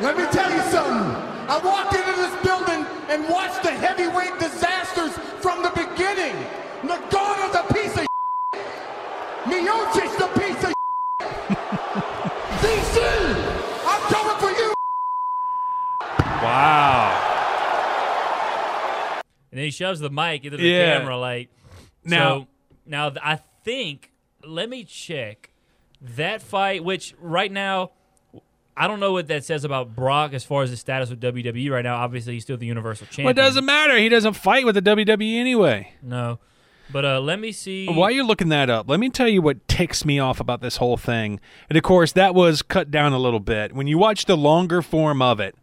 [0.00, 1.28] Let me tell you something.
[1.52, 2.09] I walked into this building
[3.10, 6.36] and watch the heavyweight disasters from the beginning.
[6.82, 8.06] Ngannou's a piece of
[9.46, 10.72] Miocic's the piece of
[12.62, 12.96] DC,
[13.86, 14.72] I'm coming for you.
[16.42, 17.26] Wow.
[19.50, 20.98] And then he shoves the mic into the Yeah.
[20.98, 21.48] camera, like
[22.04, 22.46] Now- So,
[22.86, 24.10] now I think.
[24.42, 25.50] Let me check
[26.00, 26.82] that fight.
[26.82, 27.90] Which right now,
[28.80, 31.70] I don't know what that says about Brock as far as his status with WWE
[31.70, 31.96] right now.
[31.96, 33.26] Obviously, he's still the Universal Champion.
[33.26, 33.98] Well, it doesn't matter.
[33.98, 35.92] He doesn't fight with the WWE anyway.
[36.02, 36.38] No,
[36.90, 37.86] but uh, let me see.
[37.86, 40.78] While you're looking that up, let me tell you what ticks me off about this
[40.78, 41.40] whole thing.
[41.68, 43.74] And of course, that was cut down a little bit.
[43.74, 45.54] When you watch the longer form of it,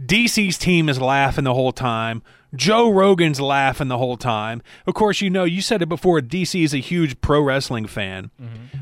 [0.00, 2.22] DC's team is laughing the whole time.
[2.54, 4.62] Joe Rogan's laughing the whole time.
[4.86, 8.30] Of course, you know, you said it before, DC is a huge pro wrestling fan.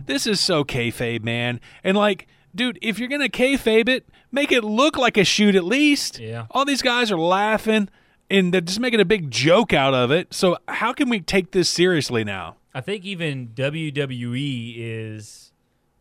[0.04, 1.60] This is so kayfabe, man.
[1.82, 2.26] And like,
[2.58, 6.18] dude, if you're going to kayfabe it, make it look like a shoot at least.
[6.18, 6.46] Yeah.
[6.50, 7.88] All these guys are laughing.
[8.30, 10.34] and they're just making a big joke out of it.
[10.34, 12.56] So how can we take this seriously now?
[12.74, 15.52] I think even WWE is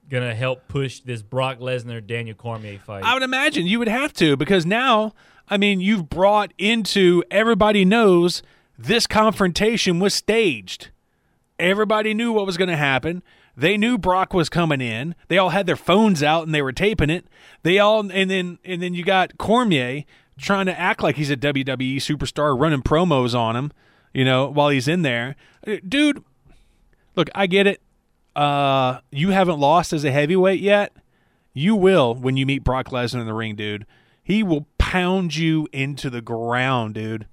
[0.10, 3.04] gonna help push this Brock Lesnar Daniel Cormier fight.
[3.06, 5.14] I would imagine you would have to because now,
[5.50, 8.44] I mean, you've brought into everybody knows
[8.78, 10.90] this confrontation was staged.
[11.60, 13.24] Everybody knew what was going to happen.
[13.58, 15.16] They knew Brock was coming in.
[15.30, 17.26] They all had their phones out and they were taping it.
[17.64, 20.04] They all and then and then you got Cormier
[20.38, 23.72] trying to act like he's a WWE superstar running promos on him,
[24.14, 25.36] you know, while he's in there.
[25.66, 26.24] Uh, Dude,
[27.16, 27.82] look, I get it.
[28.36, 30.96] Uh, you haven't lost as a heavyweight yet.
[31.54, 33.88] You will when you meet Brock Lesnar in the ring, dude.
[34.24, 37.26] He will pound you into the ground, dude.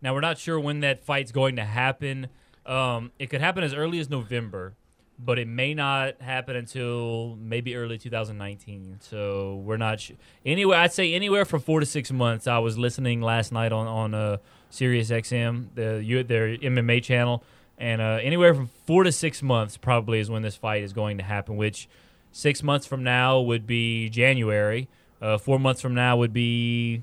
[0.00, 2.28] Now we're not sure when that fight's going to happen.
[2.64, 4.74] Um, it could happen as early as November,
[5.18, 8.98] but it may not happen until maybe early 2019.
[9.00, 10.16] So we're not sure.
[10.44, 12.46] Anyway, I'd say anywhere from four to six months.
[12.46, 14.38] I was listening last night on on uh,
[14.70, 17.44] Sirius XM, the their MMA channel,
[17.78, 21.18] and uh, anywhere from four to six months probably is when this fight is going
[21.18, 21.56] to happen.
[21.56, 21.88] Which
[22.32, 24.88] six months from now would be January.
[25.22, 27.02] Uh, four months from now would be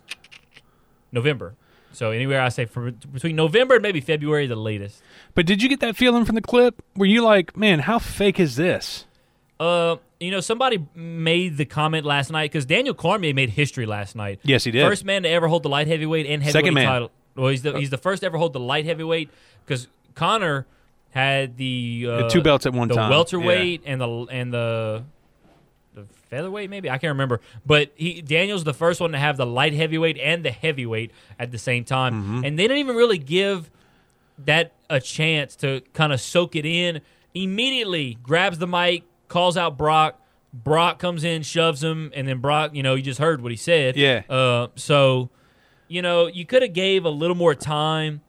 [1.11, 1.55] November.
[1.93, 5.01] So anywhere I say from between November and maybe February, the latest.
[5.35, 6.81] But did you get that feeling from the clip?
[6.95, 9.05] Were you like, man, how fake is this?
[9.59, 14.15] Uh, you know, somebody made the comment last night because Daniel Cormier made history last
[14.15, 14.39] night.
[14.43, 14.87] Yes, he did.
[14.87, 16.85] First man to ever hold the light heavyweight and heavyweight Second man.
[16.87, 17.11] title.
[17.35, 19.29] Well, he's the he's the first to ever hold the light heavyweight
[19.65, 20.65] because Conor
[21.11, 23.09] had the, uh, The two belts at one the time.
[23.09, 25.20] welterweight and the and the the
[26.31, 29.73] featherweight maybe I can't remember, but he Daniel's the first one to have the light
[29.73, 32.45] heavyweight and the heavyweight at the same time, Mm-hmm.
[32.45, 33.69] and they didn't even really give
[34.45, 37.01] that a chance to kind of soak it in.
[37.35, 40.19] Immediately grabs the mic, calls out Brock.
[40.53, 43.57] Brock comes in, shoves him, and then Brock, you know, you just heard what he
[43.57, 43.95] said.
[43.95, 44.23] Yeah.
[44.29, 45.29] Uh, so,
[45.87, 48.19] you know, you could have gave a little more time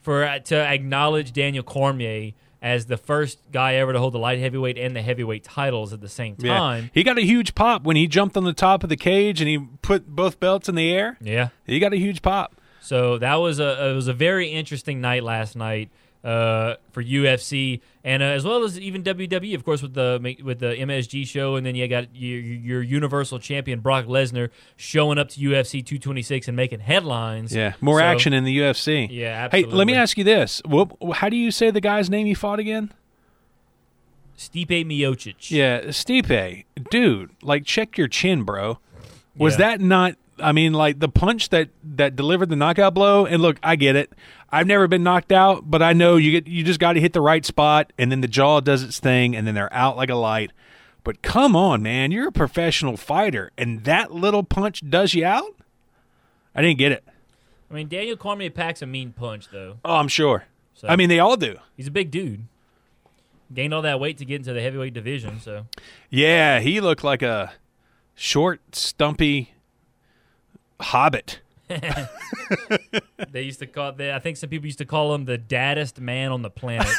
[0.00, 2.32] for uh, to acknowledge Daniel Cormier
[2.62, 6.00] as the first guy ever to hold the light heavyweight and the heavyweight titles at
[6.00, 6.56] the same Yeah.
[6.56, 6.90] time.
[6.94, 9.48] He got a huge pop when he jumped on the top of the cage and
[9.50, 11.18] he put both belts in the air.
[11.20, 11.48] Yeah.
[11.66, 12.54] He got a huge pop.
[12.80, 15.90] So that was a it was a very interesting night last night
[16.24, 20.60] uh, for UFC and uh, as well as even WWE, of course, with the with
[20.60, 25.28] the MSG show, and then you got your, your Universal Champion Brock Lesnar showing up
[25.30, 27.54] to UFC 226 and making headlines.
[27.54, 29.08] Yeah, more So- action in the UFC.
[29.10, 32.26] Yeah, Hey, let me ask you this: what, How do you say the guy's name
[32.26, 32.92] he fought again?
[34.36, 35.50] Stipe Miocic.
[35.50, 37.30] Yeah, Stipe, dude.
[37.42, 38.78] Like, check your chin, bro.
[39.36, 39.58] Was Yeah.
[39.58, 40.14] that not?
[40.38, 43.26] I mean, like the punch that that delivered the knockout blow.
[43.26, 44.12] And look, I get it.
[44.50, 47.12] I've never been knocked out, but I know you get you just got to hit
[47.12, 50.10] the right spot, and then the jaw does its thing, and then they're out like
[50.10, 50.52] a light.
[51.04, 55.54] But come on, man, you're a professional fighter, and that little punch does you out.
[56.54, 57.04] I didn't get it.
[57.70, 59.78] I mean Daniel Cormier packs a mean punch though.
[59.84, 60.44] Oh, I'm sure.
[60.74, 61.56] So I mean, they all do.
[61.76, 62.44] he's a big dude.
[63.52, 65.40] Gained all that weight to get into the heavyweight division.
[65.40, 65.66] So
[66.10, 67.52] Yeah, he looked like a
[68.14, 69.54] short, stumpy
[70.80, 71.40] hobbit.
[73.30, 73.92] they used to call.
[73.92, 76.92] They, I think some people used to call him the daddest man on the planet.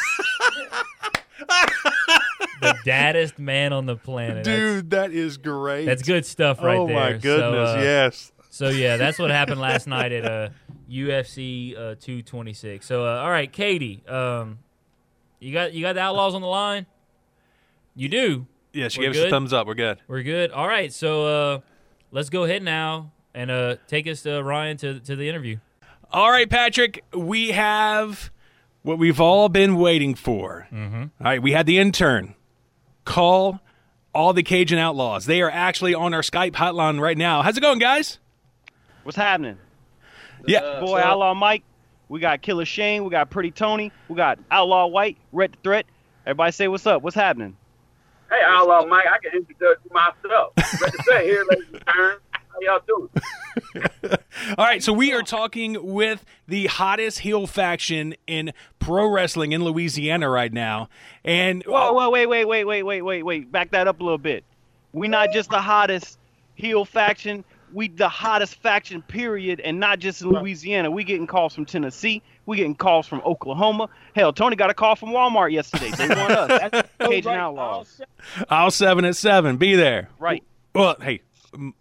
[2.61, 4.45] the daddest man on the planet.
[4.45, 5.85] That's- that is great.
[5.85, 6.97] That's, good stuff right oh there.
[6.97, 8.31] Oh my goodness, So, uh, yes.
[8.49, 10.49] So yeah, that's what happened last night at uh,
[10.89, 12.85] UFC uh, 226.
[12.85, 14.59] So uh, all right, Katie, um,
[15.39, 16.85] you got you got the Outlaws on the line.
[17.95, 18.47] You do.
[18.71, 19.65] Yeah, she We're gave us a thumbs up.
[19.67, 19.99] We're good.
[20.07, 20.51] We're good.
[20.51, 21.59] All right, so uh,
[22.11, 25.57] let's go ahead now and uh, take us to Ryan to to the interview.
[26.11, 28.31] All right, Patrick, we have
[28.83, 30.67] what we've all been waiting for.
[30.71, 31.01] Mm-hmm.
[31.01, 32.35] All right, we had the intern
[33.05, 33.59] call
[34.13, 35.25] all the Cajun Outlaws.
[35.25, 37.41] They are actually on our Skype hotline right now.
[37.41, 38.19] How's it going, guys?
[39.03, 39.57] What's happening?
[40.45, 40.79] Yeah.
[40.79, 41.63] Boy, Outlaw Mike.
[42.09, 43.03] We got Killer Shane.
[43.03, 43.91] We got Pretty Tony.
[44.07, 45.17] We got Outlaw White.
[45.31, 45.85] Rhett the Threat.
[46.25, 47.01] Everybody say what's up.
[47.01, 47.57] What's happening?
[48.29, 50.53] Hey, Outlaw Mike, I can introduce myself.
[50.81, 52.17] Ready to say here, ladies and gentlemen.
[52.53, 53.09] How y'all doing?
[54.57, 59.63] All right, so we are talking with the hottest heel faction in pro wrestling in
[59.63, 60.89] Louisiana right now.
[61.23, 63.51] And Whoa, whoa, wait, wait, wait, wait, wait, wait, wait.
[63.51, 64.43] Back that up a little bit.
[64.91, 66.19] We're not just the hottest
[66.55, 67.43] heel faction.
[67.73, 70.91] We the hottest faction, period, and not just in Louisiana.
[70.91, 72.21] We getting calls from Tennessee.
[72.45, 73.89] We getting calls from Oklahoma.
[74.15, 75.89] Hell, Tony got a call from Walmart yesterday.
[75.89, 76.69] They want us.
[76.71, 78.01] That's oh, Cajun Outlaws.
[78.49, 79.57] I'll seven at seven.
[79.57, 80.09] Be there.
[80.19, 80.43] Right.
[80.75, 81.21] Well, hey,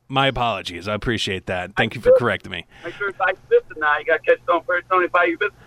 [0.08, 0.88] my apologies.
[0.88, 1.76] I appreciate that.
[1.76, 2.66] Thank you for correcting me.
[2.84, 3.98] Make sure it's like sister now.
[3.98, 5.58] You got to catch on first, Tony, by your business.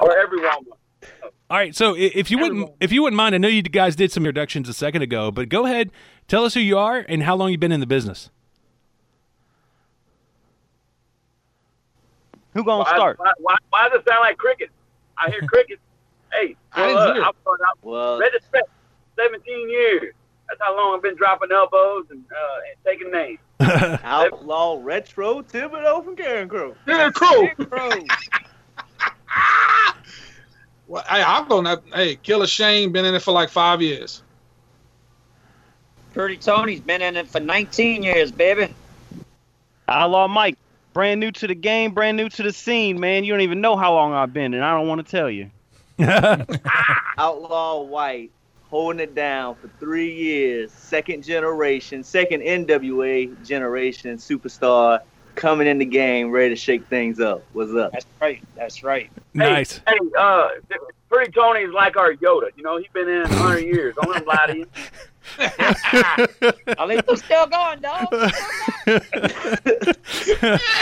[0.00, 0.66] Or everyone.
[1.48, 4.10] All right, so if you wouldn't if you wouldn't mind, I know you guys did
[4.10, 5.92] some introductions a second ago, but go ahead,
[6.26, 8.30] tell us who you are and how long you've been in the business.
[12.54, 13.18] Who gonna why, start?
[13.18, 14.72] Why, why, why does it sound like crickets?
[15.16, 15.80] I hear crickets.
[16.32, 17.22] Hey, I well, didn't uh, hear.
[17.22, 17.78] I'm going out.
[17.82, 18.68] Well, Red respect,
[19.16, 20.12] 17 years.
[20.48, 23.38] That's how long I've been dropping elbows and, uh, and taking names.
[24.04, 26.74] Outlaw Retro Thibodeau from Carencro.
[26.86, 27.48] Yeah, Crow.
[27.66, 27.90] Crow.
[30.88, 31.82] Well, hey, I'm gonna.
[31.92, 34.22] Hey, Killer Shane been in it for like five years.
[36.14, 38.72] Pretty Tony's been in it for 19 years, baby.
[39.88, 40.56] Outlaw Mike,
[40.92, 43.24] brand new to the game, brand new to the scene, man.
[43.24, 45.50] You don't even know how long I've been, and I don't want to tell you.
[47.18, 48.30] Outlaw White
[48.76, 50.70] holding it down for three years.
[50.70, 55.00] Second generation, second NWA generation superstar
[55.34, 57.42] coming in the game, ready to shake things up.
[57.54, 57.92] What's up?
[57.92, 58.42] That's right.
[58.54, 59.10] That's right.
[59.32, 59.80] Nice.
[59.88, 60.48] Hey, uh,
[61.08, 62.50] Pretty Tony is like our Yoda.
[62.54, 63.94] You know, he's been in 100 years.
[63.94, 64.66] Don't let him lie to you.
[66.78, 68.08] At least I'm still going, dog.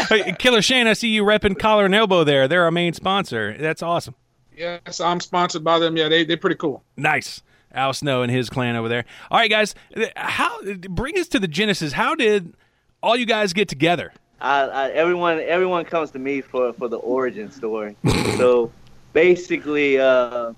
[0.09, 2.49] Hey, Killer Shane, I see you repping Collar and Elbow there.
[2.49, 3.57] They're our main sponsor.
[3.57, 4.15] That's awesome.
[4.57, 5.97] Yes, I'm sponsored by them.
[5.97, 6.83] Yeah, they they're pretty cool.
[6.97, 7.43] Nice.
[7.75, 9.05] Al Snow and his clan over there.
[9.31, 9.75] All right, guys,
[10.17, 11.93] how bring us to the Genesis.
[11.93, 12.55] How did
[13.03, 14.13] all you guys get together?
[14.41, 17.97] I, I, everyone everyone comes to me for, for the origin story.
[18.37, 18.71] so
[19.13, 20.53] basically, uh,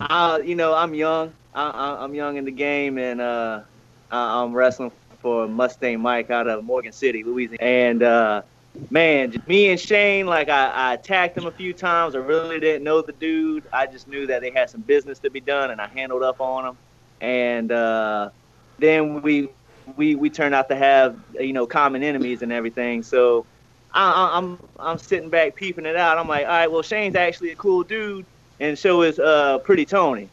[0.00, 1.32] I you know I'm young.
[1.54, 3.62] I, I'm young in the game, and uh,
[4.10, 7.62] I, I'm wrestling for Mustang Mike out of Morgan City, Louisiana.
[7.62, 8.42] And uh,
[8.90, 12.14] man, me and Shane, like I, I attacked him a few times.
[12.14, 13.66] I really didn't know the dude.
[13.72, 16.40] I just knew that they had some business to be done, and I handled up
[16.40, 16.78] on him.
[17.20, 18.30] And uh,
[18.78, 19.48] then we
[19.96, 23.02] we we turned out to have you know common enemies and everything.
[23.02, 23.46] So
[23.92, 26.18] I, I, I'm I'm sitting back peeping it out.
[26.18, 28.26] I'm like, all right, well Shane's actually a cool dude,
[28.60, 30.30] and so is uh Pretty Tony,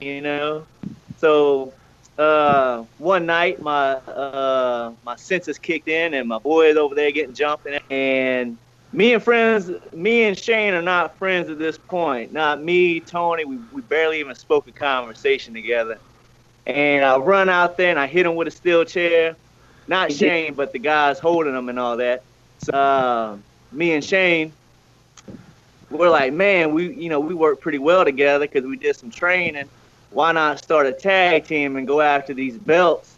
[0.00, 0.66] you know.
[1.16, 1.72] So
[2.18, 7.10] uh one night my uh my senses kicked in and my boy is over there
[7.12, 8.58] getting jumped and, and
[8.92, 12.32] me and friends me and Shane are not friends at this point.
[12.32, 15.98] Not me, Tony, we, we barely even spoke a conversation together.
[16.66, 19.36] And I run out there and I hit him with a steel chair.
[19.86, 22.22] Not Shane, but the guys holding him and all that.
[22.58, 23.36] So uh,
[23.70, 24.52] me and Shane,
[25.90, 29.10] we're like, man, we you know we work pretty well together because we did some
[29.10, 29.68] training.
[30.10, 33.16] Why not start a tag team and go after these belts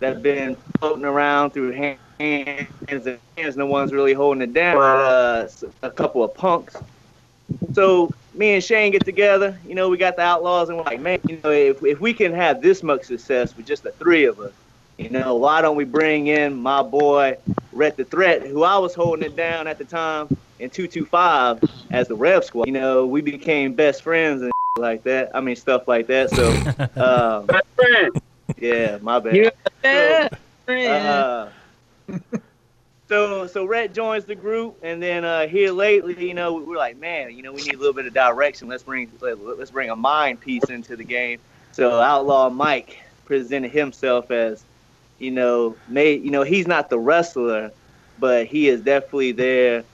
[0.00, 3.56] that have been floating around through hands and hands?
[3.56, 4.76] No one's really holding it down.
[4.76, 5.48] Uh,
[5.82, 6.76] a couple of punks.
[7.72, 9.58] So me and Shane get together.
[9.66, 12.12] You know, we got the Outlaws, and we're like, man, you know, if if we
[12.12, 14.52] can have this much success with just the three of us,
[14.98, 17.36] you know, why don't we bring in my boy
[17.72, 20.28] Rhett the Threat, who I was holding it down at the time
[20.58, 21.60] in 225
[21.90, 22.66] as the Rev Squad.
[22.66, 25.30] You know, we became best friends and like that.
[25.34, 26.30] I mean, stuff like that.
[26.30, 26.48] So,
[27.00, 28.20] um, Best friend.
[28.58, 29.34] yeah, my bad.
[29.34, 29.50] You
[29.82, 31.50] So, uh,
[33.08, 36.98] so so Rhett joins the group, and then uh, here lately, you know, we're like,
[36.98, 38.68] man, you know, we need a little bit of direction.
[38.68, 41.38] Let's bring let, let's bring a mind piece into the game.
[41.72, 44.64] So Outlaw Mike presented himself as,
[45.18, 47.70] you know, made you know he's not the wrestler,
[48.18, 49.84] but he is definitely there.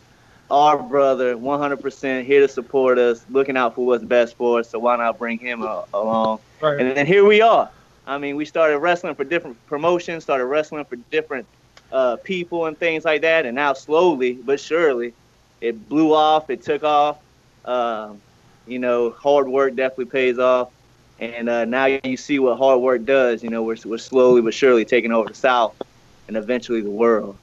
[0.53, 4.69] Our brother, 100% here to support us, looking out for what's best for us.
[4.69, 6.41] So why not bring him along?
[6.61, 6.79] Right.
[6.79, 7.71] And then here we are.
[8.07, 11.47] I mean, we started wrestling for different promotions, started wrestling for different
[11.91, 13.47] uh, people and things like that.
[13.47, 15.15] And now, slowly but surely,
[15.63, 16.51] it blew off.
[16.51, 17.19] It took off.
[17.65, 18.21] Um,
[18.67, 20.71] you know, hard work definitely pays off.
[21.19, 23.43] And uh, now you see what hard work does.
[23.43, 25.81] You know, we're, we're slowly but surely taking over the South
[26.29, 27.39] and eventually the world.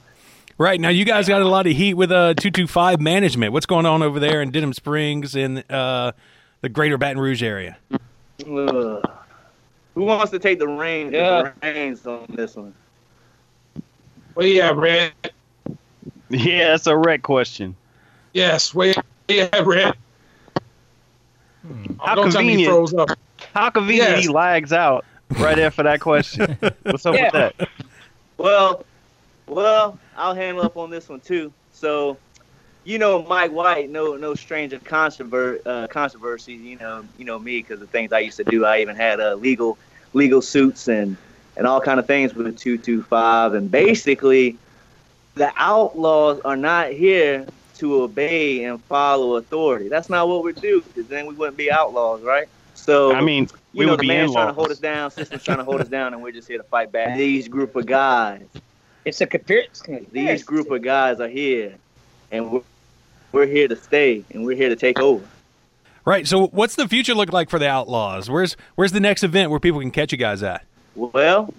[0.60, 3.54] Right now, you guys got a lot of heat with uh, two two five management.
[3.54, 6.12] What's going on over there in Denham Springs in uh,
[6.60, 7.78] the Greater Baton Rouge area?
[8.46, 9.10] Ugh.
[9.94, 11.52] Who wants to take the reins, Yeah.
[11.62, 12.74] the reins on this one?
[14.34, 15.12] Well, yeah, Red.
[16.28, 17.74] Yeah, that's a red question.
[18.34, 18.92] Yes, well,
[19.28, 19.94] yeah, Red.
[22.00, 22.70] How Don't tell me he convenient.
[22.70, 23.18] froze up.
[23.54, 24.22] How convenient Yes.
[24.24, 25.06] he lags out
[25.38, 26.58] right after that question.
[26.82, 27.68] What's up with that?
[28.36, 28.84] Well,
[29.50, 31.52] well, I'll handle up on this one too.
[31.72, 32.16] So,
[32.84, 36.54] you know, Mike White, no, no stranger controver- uh, controversy.
[36.54, 38.64] You know, you know me because the things I used to do.
[38.64, 39.76] I even had uh, legal,
[40.12, 41.16] legal suits and
[41.56, 43.54] and all kind of things with two two five.
[43.54, 44.56] And basically,
[45.34, 47.46] the outlaws are not here
[47.78, 49.88] to obey and follow authority.
[49.88, 50.82] That's not what we do.
[50.82, 52.48] Because then we wouldn't be outlaws, right?
[52.74, 55.10] So I mean, we you know, would the be man's trying to hold us down,
[55.10, 57.16] system's trying to hold us down, and we're just here to fight back.
[57.16, 58.46] These group of guys,
[59.04, 60.06] It's a conspiracy.
[60.12, 61.74] these group of guys are here,
[62.30, 62.60] and we're,
[63.32, 65.24] we're here to stay, and we're here to take over.
[66.04, 66.26] Right.
[66.26, 68.28] So, what's the future look like for the Outlaws?
[68.30, 70.64] Where's Where's the next event where people can catch you guys at?
[70.94, 71.52] Well,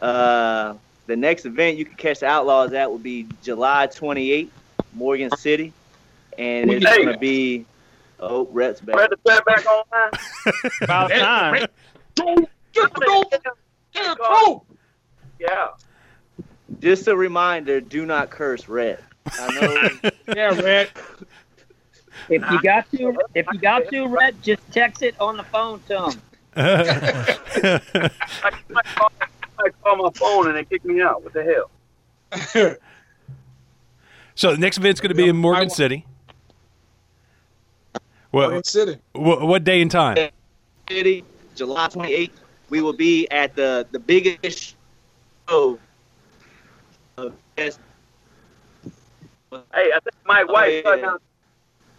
[0.00, 0.74] uh,
[1.06, 4.48] the next event you can catch the Outlaws at will be July 28th,
[4.94, 5.72] Morgan City.
[6.38, 7.04] and it's Hey.
[7.04, 7.66] gonna be.
[8.18, 8.96] Oh, Rhett's back.
[8.96, 10.10] Ready to back online?
[10.82, 11.66] About time.
[15.38, 15.68] Yeah.
[16.80, 18.98] Just a reminder: do not curse red.
[19.26, 19.60] I
[20.02, 20.10] know.
[20.34, 20.90] yeah, Red.
[22.28, 25.80] If you got to, if you got to, Rhett, just text it on the phone
[25.88, 26.22] to him.
[26.56, 29.12] I might call,
[29.58, 31.22] I call my phone and they kick me out.
[31.22, 31.66] What the
[32.54, 32.76] hell?
[34.34, 36.06] So the next event's going to be in Morgan City.
[38.32, 38.98] Morgan What, City.
[39.12, 40.16] what what day and time?
[40.88, 41.22] City,
[41.54, 42.30] July 28th.
[42.70, 44.74] We will be at the the biggest
[45.48, 45.78] show.
[47.58, 47.78] Of
[49.50, 51.16] Hey, I think Mike Oh, White yeah.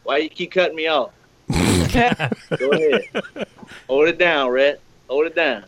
[0.03, 1.11] Why you keep cutting me off?
[1.49, 3.47] Go ahead.
[3.87, 4.81] Hold it down, Rhett.
[5.07, 5.65] Hold it down.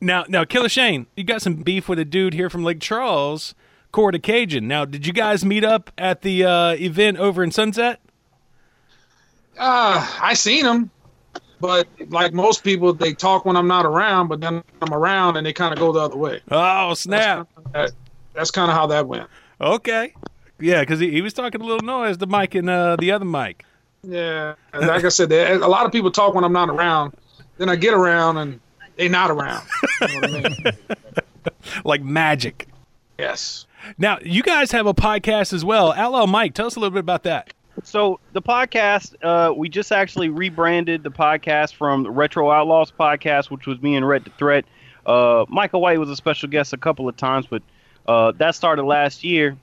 [0.00, 3.54] Now, now, Killer Shane, you got some beef with a dude here from Lake Charles,
[3.92, 4.68] Core to Cajun.
[4.68, 8.00] Now, did you guys meet up at the uh, event over in Sunset?
[9.58, 10.90] Uh, I seen him,
[11.60, 15.46] but like most people, they talk when I'm not around, but then I'm around and
[15.46, 16.40] they kind of go the other way.
[16.50, 17.48] Oh snap!
[17.72, 17.92] That,
[18.34, 19.28] that's kind of how that went.
[19.60, 20.14] Okay,
[20.58, 23.24] yeah, because he, he was talking a little noise the mic and uh, the other
[23.24, 23.64] mic.
[24.02, 27.14] Yeah, and like I said, there, a lot of people talk when I'm not around.
[27.58, 28.60] Then I get around and
[28.96, 29.66] they not around.
[30.00, 30.72] You know what I mean?
[31.84, 32.68] like magic.
[33.18, 33.66] Yes.
[33.98, 35.92] Now, you guys have a podcast as well.
[35.92, 37.52] Outlaw Mike, tell us a little bit about that.
[37.84, 43.50] So the podcast, uh, we just actually rebranded the podcast from the Retro Outlaws podcast,
[43.50, 44.64] which was me and Rhett the Threat.
[45.06, 47.62] Uh, Michael White was a special guest a couple of times, but
[48.06, 49.56] uh, that started last year.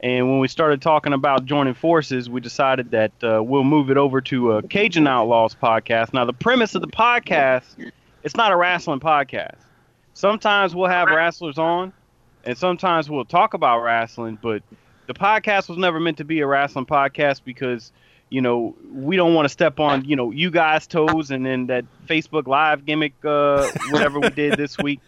[0.00, 3.96] And when we started talking about joining forces, we decided that uh, we'll move it
[3.96, 6.12] over to a Cajun Outlaws podcast.
[6.12, 7.90] Now, the premise of the podcast,
[8.22, 9.56] it's not a wrestling podcast.
[10.12, 11.92] Sometimes we'll have wrestlers on,
[12.44, 14.62] and sometimes we'll talk about wrestling, but
[15.06, 17.90] the podcast was never meant to be a wrestling podcast because
[18.30, 21.66] you know we don't want to step on you know you guys toes and then
[21.66, 24.98] that facebook live gimmick uh whatever we did this week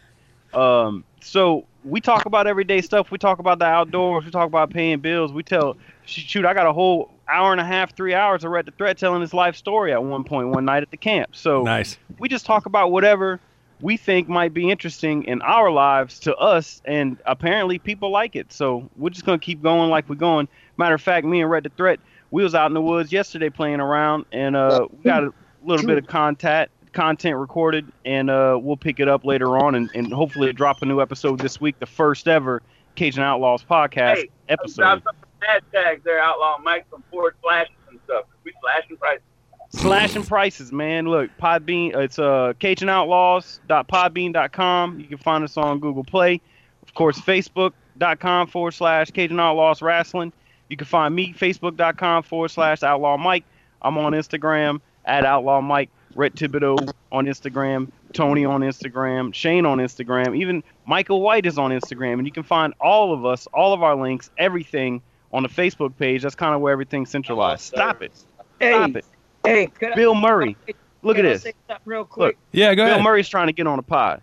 [0.55, 4.70] um so we talk about everyday stuff we talk about the outdoors we talk about
[4.70, 8.44] paying bills we tell shoot i got a whole hour and a half three hours
[8.44, 10.97] of red the threat telling his life story at one point one night at the
[10.97, 11.99] camp so Nice.
[12.18, 13.40] we just talk about whatever
[13.80, 18.53] we think might be interesting in our lives to us, and apparently people like it.
[18.53, 20.49] So we're just gonna keep going like we're going.
[20.76, 23.51] Matter of fact, me and Rhett the Threat, we was out in the woods yesterday
[23.51, 25.32] playing around, and uh, we got a
[25.64, 29.88] little bit of content content recorded, and uh, we'll pick it up later on, and,
[29.94, 32.62] and hopefully drop a new episode this week, the first ever
[32.97, 35.03] Cajun Outlaws podcast Hey, episode.
[35.05, 38.24] Some hashtags there, Outlaw Mike, some forward slashes and stuff.
[38.44, 39.22] We slashing prices.
[39.70, 41.07] slashing prices, man.
[41.07, 45.01] Look, Podbean, it's uh, CajunOutlaws.podbean.com.
[45.01, 46.40] You can find us on Google Play.
[46.82, 50.32] Of course, Facebook.com forward slash Cajun Outlaws Wrestling.
[50.70, 53.44] You can find me, Facebook.com forward slash Outlaw Mike.
[53.82, 55.90] I'm on Instagram at Outlaw Mike.
[56.17, 57.91] Rhett Thibodeau on Instagram.
[58.12, 59.35] Tony on Instagram.
[59.35, 60.37] Shane on Instagram.
[60.37, 62.14] Even Michael White is on Instagram.
[62.14, 65.03] And you can find all of us, all of our links, everything
[65.33, 66.23] on the Facebook page.
[66.23, 67.62] That's kind of where everything's centralized.
[67.62, 68.12] Stop it.
[68.17, 69.05] Stop Hey, it.
[69.45, 70.57] hey, could I- Bill Murray.
[71.03, 71.43] Look at I this.
[71.43, 71.53] say
[71.85, 72.29] real quick?
[72.29, 72.37] Look.
[72.53, 73.05] Yeah, go Bill ahead.
[73.05, 74.23] Murray's trying to get on a pod.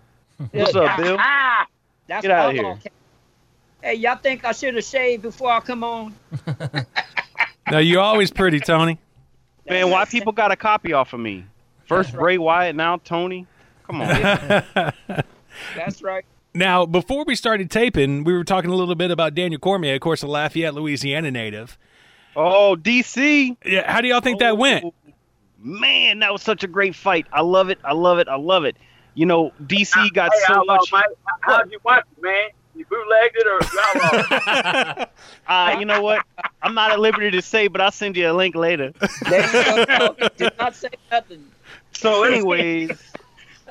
[0.52, 1.16] What's up, Bill?
[1.20, 1.66] Ah,
[2.08, 2.66] that's Get outta all here.
[2.66, 2.80] on
[3.82, 6.16] Hey, y'all think I should have shaved before I come on?
[7.72, 9.00] Now, you're always pretty, Tony.
[9.70, 11.46] Man, why people got a copy off of me?
[11.88, 13.46] First Bray Wyatt, now Tony.
[13.86, 14.08] Come on.
[15.76, 16.26] That's right.
[16.56, 20.02] Now, before we started taping, we were talking a little bit about Daniel Cormier, of
[20.02, 21.78] course, a Lafayette, Louisiana native.
[22.36, 23.58] oh, DC.
[23.66, 24.86] Yeah, how do y'all think that went?
[24.86, 24.94] Oh,
[25.66, 27.26] Man, that was such a great fight.
[27.32, 27.80] I love it.
[27.86, 28.28] I love it.
[28.28, 28.76] I love it.
[29.16, 30.92] You know, DC got hey, so Outlaw much.
[30.92, 31.06] Mike,
[31.42, 32.50] how- how'd you watch it, man?
[32.76, 33.80] You bootlegged it or you
[34.92, 35.06] Outlaw?
[35.48, 36.26] Uh, you know what?
[36.62, 38.94] I'm not at liberty to say, but I'll send you a link later.
[39.30, 40.16] There you go.
[40.38, 41.46] Did not say nothing.
[42.04, 42.92] So, anyways,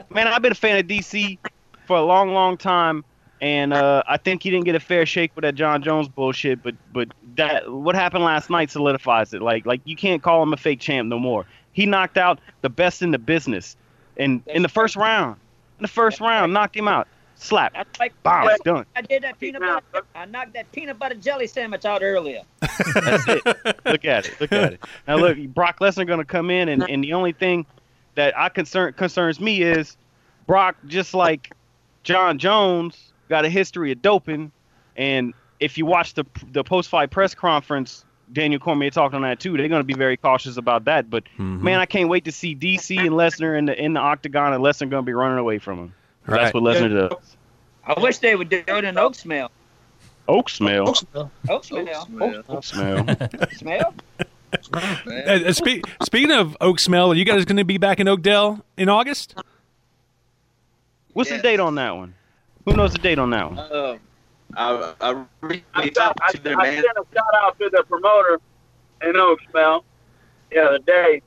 [0.08, 1.38] man, I've been a fan of DC
[1.86, 3.04] for a long, long time,
[3.42, 6.62] and uh, I think he didn't get a fair shake with that Jon Jones bullshit.
[6.62, 9.42] But, but that what happened last night solidifies it.
[9.42, 11.44] Like, like you can't call him a fake champ no more.
[11.74, 13.76] He knocked out the best in the business,
[14.16, 15.38] and in the first round,
[15.78, 17.06] in the first round, knocked him out.
[17.34, 18.86] Slap, That's like bomb, that's done.
[18.94, 20.06] I did that peanut butter.
[20.14, 22.42] I knocked that peanut butter jelly sandwich out earlier.
[22.60, 23.44] That's it.
[23.84, 24.40] Look at it.
[24.40, 24.84] Look at it.
[25.08, 27.66] Now look, Brock Lesnar going to come in, and, and the only thing
[28.14, 29.96] that I concern concerns me is
[30.46, 31.52] Brock, just like
[32.02, 34.52] Jon Jones, got a history of doping,
[34.96, 39.40] and if you watch the the post fight press conference, Daniel Cormier talked on that
[39.40, 39.56] too.
[39.56, 41.08] They're going to be very cautious about that.
[41.10, 41.62] But mm-hmm.
[41.62, 44.62] man, I can't wait to see DC and Lesnar in the in the octagon, and
[44.62, 45.94] Lesnar going to be running away from him.
[46.26, 46.42] Right.
[46.42, 47.36] That's what Lesnar does.
[47.84, 49.50] I wish they would do it in oak smell.
[50.28, 50.88] Oak smell.
[50.88, 51.30] Oak smell.
[51.48, 52.06] Oak smell.
[52.06, 52.44] Smell.
[52.48, 52.64] Oak
[53.52, 53.94] smell.
[54.60, 54.98] Smell?
[55.06, 55.12] Uh,
[55.48, 58.64] uh, spe- speaking of Oak Smell, are you guys going to be back in Oakdale
[58.76, 59.34] in August?
[61.12, 62.14] What's the date on that one?
[62.64, 63.58] Who knows the date on that one?
[63.58, 63.98] Um,
[64.56, 66.74] I, I recently I, talked I, to their I man.
[66.82, 68.40] sent a shout out to the promoter
[69.02, 69.82] in Oaksmell
[70.50, 71.22] the other day,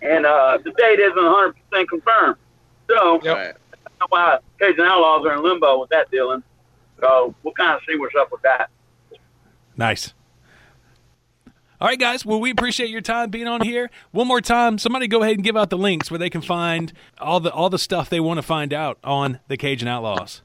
[0.00, 2.36] and uh, the date isn't 100 percent confirmed.
[2.88, 3.54] So Right.
[3.72, 6.42] that's why Cajun Outlaws are in limbo with that dealing.
[7.00, 8.70] So we'll kind of see what's up with that.
[9.76, 10.12] Nice.
[11.82, 12.24] All right, guys.
[12.24, 13.90] Well, we appreciate your time being on here.
[14.12, 16.92] One more time, somebody go ahead and give out the links where they can find
[17.18, 20.42] all the all the stuff they want to find out on the Cajun Outlaws.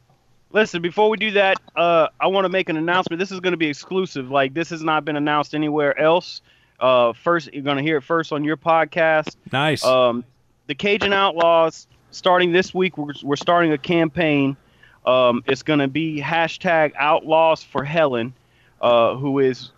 [0.51, 3.19] Listen, before we do that, uh, I want to make an announcement.
[3.19, 4.31] This is going to be exclusive.
[4.31, 6.41] Like this has not been announced anywhere else.
[6.79, 9.35] Uh, first, you're going to hear it first on your podcast.
[9.51, 9.85] Nice.
[9.85, 10.23] Um,
[10.65, 14.57] the Cajun Outlaws, starting this week, we're, we're starting a campaign.
[15.05, 18.33] Um, it's going to be hashtag Outlaws for Helen,
[18.81, 19.69] uh, who is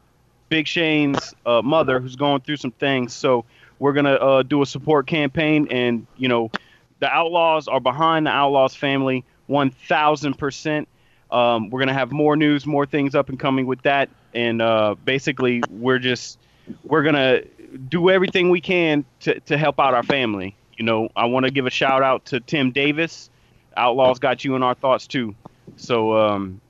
[0.49, 3.13] Big Shane's uh, mother, who's going through some things.
[3.13, 3.45] So
[3.79, 6.51] we're to uh, do a support campaign, and you know,
[6.99, 10.87] the Outlaws are behind the Outlaws family, one thousand percent.
[11.31, 14.95] Um, we're gonna have more news, more things up and coming with that, and uh,
[15.05, 16.39] basically, we're just
[16.83, 17.41] we're gonna
[17.87, 20.55] do everything we can to, to help out our family.
[20.77, 23.29] You know, I want to give a shout out to Tim Davis.
[23.77, 25.35] Outlaws got you in our thoughts too.
[25.75, 26.61] So um,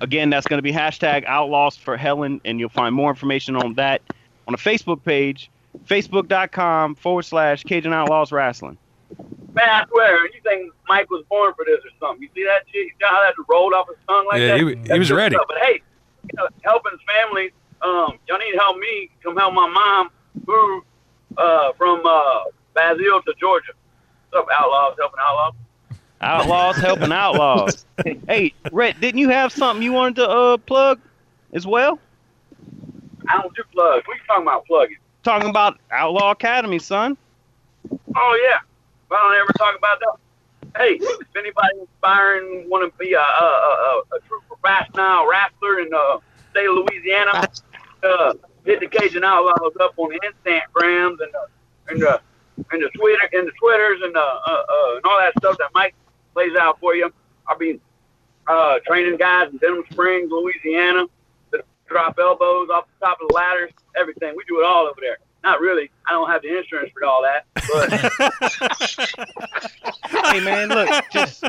[0.00, 3.74] again, that's going to be hashtag Outlaws for Helen, and you'll find more information on
[3.74, 4.02] that
[4.46, 5.50] on the Facebook page,
[5.86, 8.76] facebook.com forward slash Cajun Outlaws Wrestling.
[9.54, 12.22] Man, I swear, you think Mike was born for this or something?
[12.22, 12.86] You see that shit?
[12.86, 14.58] You see how that rolled off his tongue like Yeah, that?
[14.86, 15.36] he he was ready.
[15.36, 15.46] stuff.
[15.46, 15.80] But hey,
[16.24, 17.50] you know, helping his family.
[17.82, 19.10] Um, y'all need to help me.
[19.22, 20.10] Come help my mom,
[20.46, 20.84] who
[21.36, 23.72] uh, from uh, Basile to Georgia.
[24.30, 24.96] What's up, outlaws?
[24.98, 25.54] Helping outlaws.
[26.24, 27.84] Outlaws helping outlaws.
[28.28, 30.98] hey, Rhett, didn't you have something you wanted to uh, plug
[31.52, 31.98] as well?
[33.28, 34.06] I don't do plugs.
[34.06, 34.96] What you talking about plugging?
[35.22, 37.16] Talking about Outlaw Academy, son.
[38.16, 38.58] Oh yeah.
[39.10, 40.16] Well, I don't ever talk about that.
[40.76, 45.90] Hey, if anybody inspiring want to be a, a, a, a true professional wrestler in
[45.90, 46.20] the
[46.50, 47.46] state of Louisiana,
[48.02, 51.46] uh, hit the Cajun Outlaws up on the Instagrams and the
[51.88, 52.20] and the
[52.72, 55.70] and the Twitter and the Twitters and the uh, uh, and all that stuff that
[55.74, 55.94] Mike
[56.36, 57.12] lays out for you.
[57.46, 57.80] I'll be
[58.46, 61.06] uh, training guys in Denham Springs, Louisiana,
[61.52, 64.34] to drop elbows off the top of the ladders, everything.
[64.36, 65.18] We do it all over there.
[65.42, 65.90] Not really.
[66.06, 67.92] I don't have the insurance for all that, but
[70.32, 71.44] hey man, look, just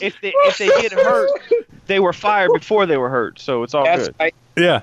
[0.00, 1.30] if they if they get hurt,
[1.86, 4.14] they were fired before they were hurt, so it's all That's good.
[4.18, 4.34] right.
[4.56, 4.80] Yeah.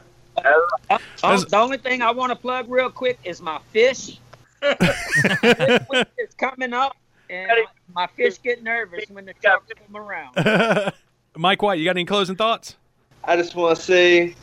[1.24, 4.20] Oh, the only thing I want to plug real quick is my fish.
[4.62, 6.96] this week is coming up,
[7.30, 7.49] and
[7.93, 10.93] my fish get nervous when the trucks come around.
[11.38, 12.76] Mike White, you got any closing thoughts?
[13.23, 14.36] I just want to say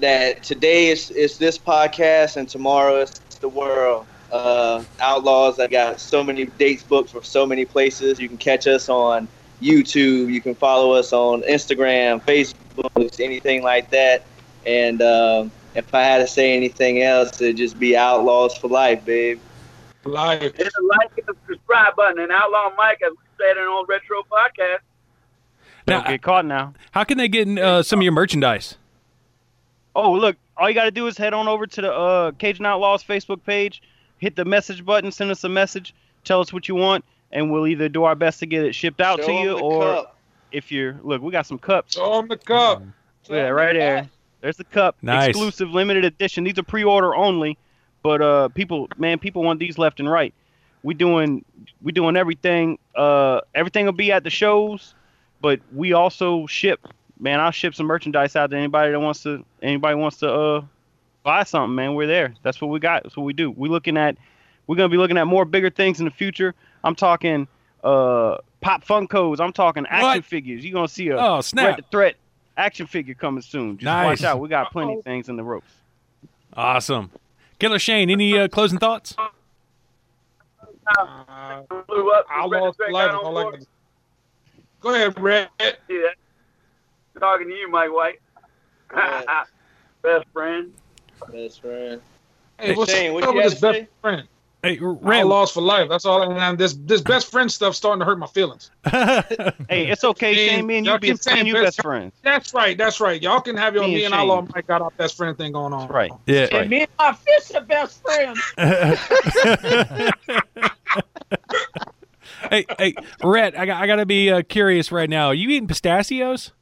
[0.00, 4.06] that today is, is this podcast and tomorrow is the world.
[4.32, 8.18] Uh, Outlaws, I got so many dates booked for so many places.
[8.18, 9.28] You can catch us on
[9.60, 10.32] YouTube.
[10.32, 14.24] You can follow us on Instagram, Facebook, anything like that.
[14.66, 19.04] And um, if I had to say anything else, it'd just be Outlaws for life,
[19.04, 19.40] babe.
[20.04, 20.40] Life.
[20.42, 22.20] hit the like and the subscribe button.
[22.20, 24.78] And Outlaw Mike, as we said in on Retro Podcast,
[25.86, 26.72] Don't get caught now.
[26.92, 28.76] How can they get uh, some of your merchandise?
[29.94, 32.64] Oh, look, all you got to do is head on over to the uh, Cajun
[32.64, 33.82] Outlaws Facebook page,
[34.18, 35.94] hit the message button, send us a message,
[36.24, 39.00] tell us what you want, and we'll either do our best to get it shipped
[39.00, 40.16] out Show to 'em you, or cup.
[40.52, 41.94] if you're look, we got some cups.
[41.94, 42.82] Show 'em the cup.
[43.28, 44.08] Yeah, right there.
[44.40, 44.96] There's the cup.
[45.02, 45.30] Nice.
[45.30, 46.44] Exclusive, limited edition.
[46.44, 47.58] These are pre-order only,
[48.02, 50.32] but uh, people, man, people want these left and right.
[50.82, 51.44] We doing,
[51.82, 52.78] we doing everything.
[52.94, 54.94] Uh, everything will be at the shows,
[55.40, 56.86] but we also ship.
[57.18, 59.44] Man, I'll ship some merchandise out to anybody that wants to.
[59.62, 60.62] Anybody wants to uh,
[61.22, 61.94] buy something, man.
[61.94, 62.34] We're there.
[62.42, 63.02] That's what we got.
[63.02, 63.50] That's what we do.
[63.50, 64.16] We're looking at.
[64.66, 66.54] We're gonna be looking at more bigger things in the future.
[66.82, 67.46] I'm talking
[67.84, 69.38] uh, pop Funkos.
[69.38, 70.24] I'm talking action What?
[70.24, 70.64] figures.
[70.64, 71.64] You're gonna see a Oh, snap.
[71.64, 72.14] Threat the Threat
[72.56, 73.76] action figure coming soon.
[73.76, 74.22] Just Nice.
[74.22, 74.40] watch out.
[74.40, 75.70] We got plenty of things in the ropes.
[76.56, 77.10] Awesome.
[77.60, 79.14] Killer Shane, any uh, closing thoughts?
[80.98, 82.26] Uh, blew up.
[82.32, 83.10] Outlaws for life.
[83.10, 83.66] is all I can-
[84.80, 85.48] Go ahead, Red.
[85.60, 85.98] Yeah.
[87.18, 88.20] Talking to you, Mike White.
[90.02, 90.72] Best friend.
[91.30, 92.00] Best friend.
[92.58, 94.28] Hey, what's Shane, what up you with got this to best friend?
[94.62, 95.20] Hey, Red.
[95.20, 95.88] Outlaws for life.
[95.88, 96.22] That's all.
[96.22, 98.70] And this this best friend stuff starting to hurt my feelings.
[99.70, 100.66] Hey, it's okay, Shane.
[100.66, 102.12] Me and you y'all be keep saying you best friends.
[102.22, 102.76] That's right.
[102.76, 103.22] That's right.
[103.22, 104.50] Y'all can have your Me me, and and Outlaw Shane.
[104.54, 105.82] Mike got our best friend thing going on.
[105.82, 106.10] That's right.
[106.26, 106.48] Yeah.
[106.52, 108.40] And me and my fish are best friends.
[112.50, 115.28] hey, hey, Rhett, I got, I got to be uh, curious right now.
[115.28, 116.52] Are you eating pistachios?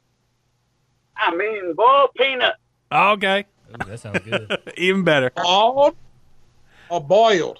[1.17, 2.55] I mean, boiled peanut.
[2.91, 3.45] Oh, okay.
[3.71, 4.57] Ooh, that sounds good.
[4.77, 5.31] Even better.
[5.35, 5.95] Bald
[6.89, 7.59] or boiled?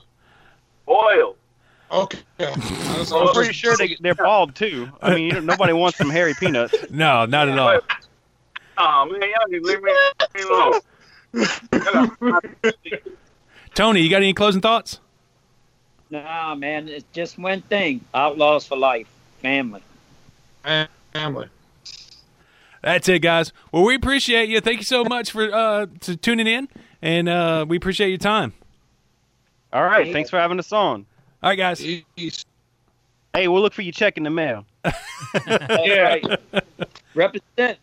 [0.89, 1.37] Boiled.
[1.91, 2.19] Okay.
[2.39, 4.89] I'm pretty sure they, they're bald too.
[5.03, 6.73] I mean, you don't, nobody wants some hairy peanuts.
[6.89, 7.79] No, not at all.
[8.81, 9.91] Oh man, y'all need to leave me
[10.45, 10.79] alone.
[13.75, 15.01] Tony, you got any closing thoughts?
[16.09, 19.09] Nah, man, it's just one thing: outlaws for life,
[19.41, 19.81] family.
[21.11, 21.49] Family.
[22.81, 23.51] That's it, guys.
[23.73, 24.61] Well, we appreciate you.
[24.61, 26.69] Thank you so much for uh, to tuning in,
[27.01, 28.53] and uh, we appreciate your time.
[29.71, 31.05] All right, thanks for having us on.
[31.43, 31.79] All right, guys.
[31.79, 34.65] Hey, we'll look for your check in the mail.
[35.47, 36.35] yeah.
[37.13, 37.77] Represent.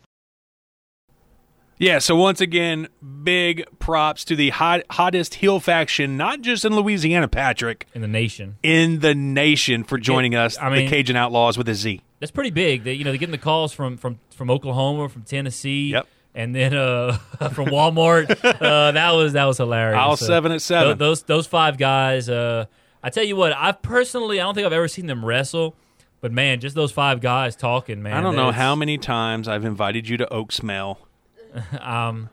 [1.79, 2.87] Yeah, so once again,
[3.23, 8.07] big props to the hot, hottest heel faction, not just in Louisiana, Patrick, in the
[8.07, 12.01] nation, in the nation for joining us, I mean- the Cajun Outlaws with a Z.
[12.19, 12.83] That's pretty big.
[12.83, 15.91] They, you know, they're getting the calls from from from Oklahoma, from Tennessee.
[15.91, 16.07] Yep.
[16.37, 17.13] And then uh,
[17.51, 18.29] from Walmart,
[18.61, 19.97] uh, that was that was hilarious.
[19.97, 20.89] Aisle seven at seven.
[20.89, 22.29] tho- those those five guys.
[22.29, 22.65] Uh,
[23.01, 25.75] I tell you what, I personally, I don't think I've ever seen them wrestle,
[26.21, 28.13] but man, just those five guys talking, man.
[28.13, 30.99] I don't know how many times I've invited you to Oak Smell.
[31.81, 32.29] um,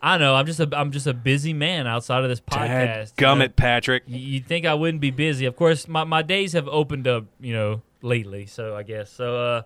[0.00, 0.36] I know.
[0.36, 3.20] I'm just a I'm just a busy man outside of this podcast.
[3.20, 3.26] know?
[3.34, 4.04] Gummit, Patrick.
[4.06, 5.44] You- You'd think I wouldn't be busy.
[5.46, 8.46] Of course, my, my days have opened up, you know, lately.
[8.46, 9.36] So I guess so.
[9.36, 9.62] Uh,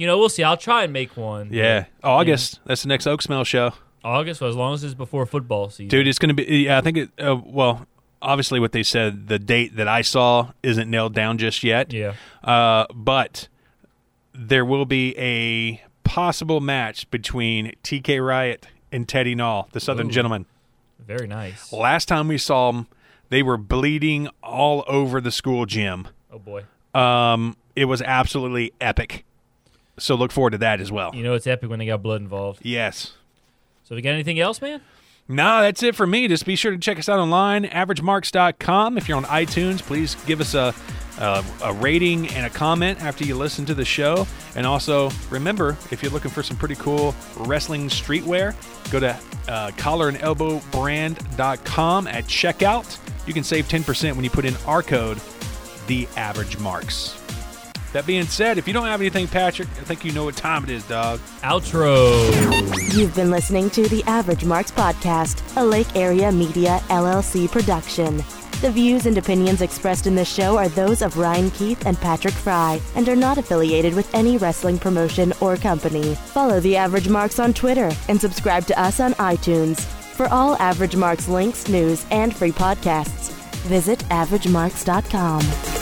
[0.00, 0.42] you know, we'll see.
[0.42, 1.50] I'll try and make one.
[1.52, 2.60] Yeah, August.
[2.64, 3.74] That's the next Oak Smell show.
[4.02, 5.88] August, well, as long as it's before football season.
[5.88, 6.44] Dude, it's going to be.
[6.44, 7.10] Yeah, I think it.
[7.18, 7.86] Uh, well,
[8.22, 11.92] obviously, what they said, the date that I saw isn't nailed down just yet.
[11.92, 12.14] Yeah.
[12.42, 13.48] Uh, but
[14.32, 20.12] there will be a possible match between TK Riot and Teddy Nall, the Southern Ooh.
[20.12, 20.46] Gentleman.
[20.98, 21.74] Very nice.
[21.74, 22.86] Last time we saw them,
[23.28, 26.08] they were bleeding all over the school gym.
[26.32, 26.64] Oh boy.
[26.94, 29.26] Um, it was absolutely epic.
[30.00, 31.14] So look forward to that as well.
[31.14, 32.60] You know, it's epic when they got blood involved.
[32.64, 33.12] Yes.
[33.84, 34.80] So we got anything else, man?
[35.28, 36.26] No, that's it for me.
[36.26, 38.98] Just be sure to check us out online, averagemarks.com.
[38.98, 40.74] If you're on iTunes, please give us a,
[41.20, 44.26] a, a rating and a comment after you listen to the show.
[44.56, 48.56] And also, remember, if you're looking for some pretty cool wrestling streetwear,
[48.90, 49.10] go to
[49.48, 52.98] uh, collarandelbowbrand.com at checkout.
[53.28, 55.20] You can save 10% when you put in our code,
[55.86, 57.19] The Average Marks.
[57.92, 60.62] That being said, if you don't have anything, Patrick, I think you know what time
[60.62, 61.18] it is, dog.
[61.42, 62.96] Outro.
[62.96, 68.22] You've been listening to the Average Marks Podcast, a Lake Area Media LLC production.
[68.60, 72.34] The views and opinions expressed in this show are those of Ryan Keith and Patrick
[72.34, 76.14] Fry and are not affiliated with any wrestling promotion or company.
[76.14, 79.80] Follow the Average Marks on Twitter and subscribe to us on iTunes.
[79.80, 83.32] For all Average Marks links, news, and free podcasts,
[83.62, 85.79] visit averagemarks.com.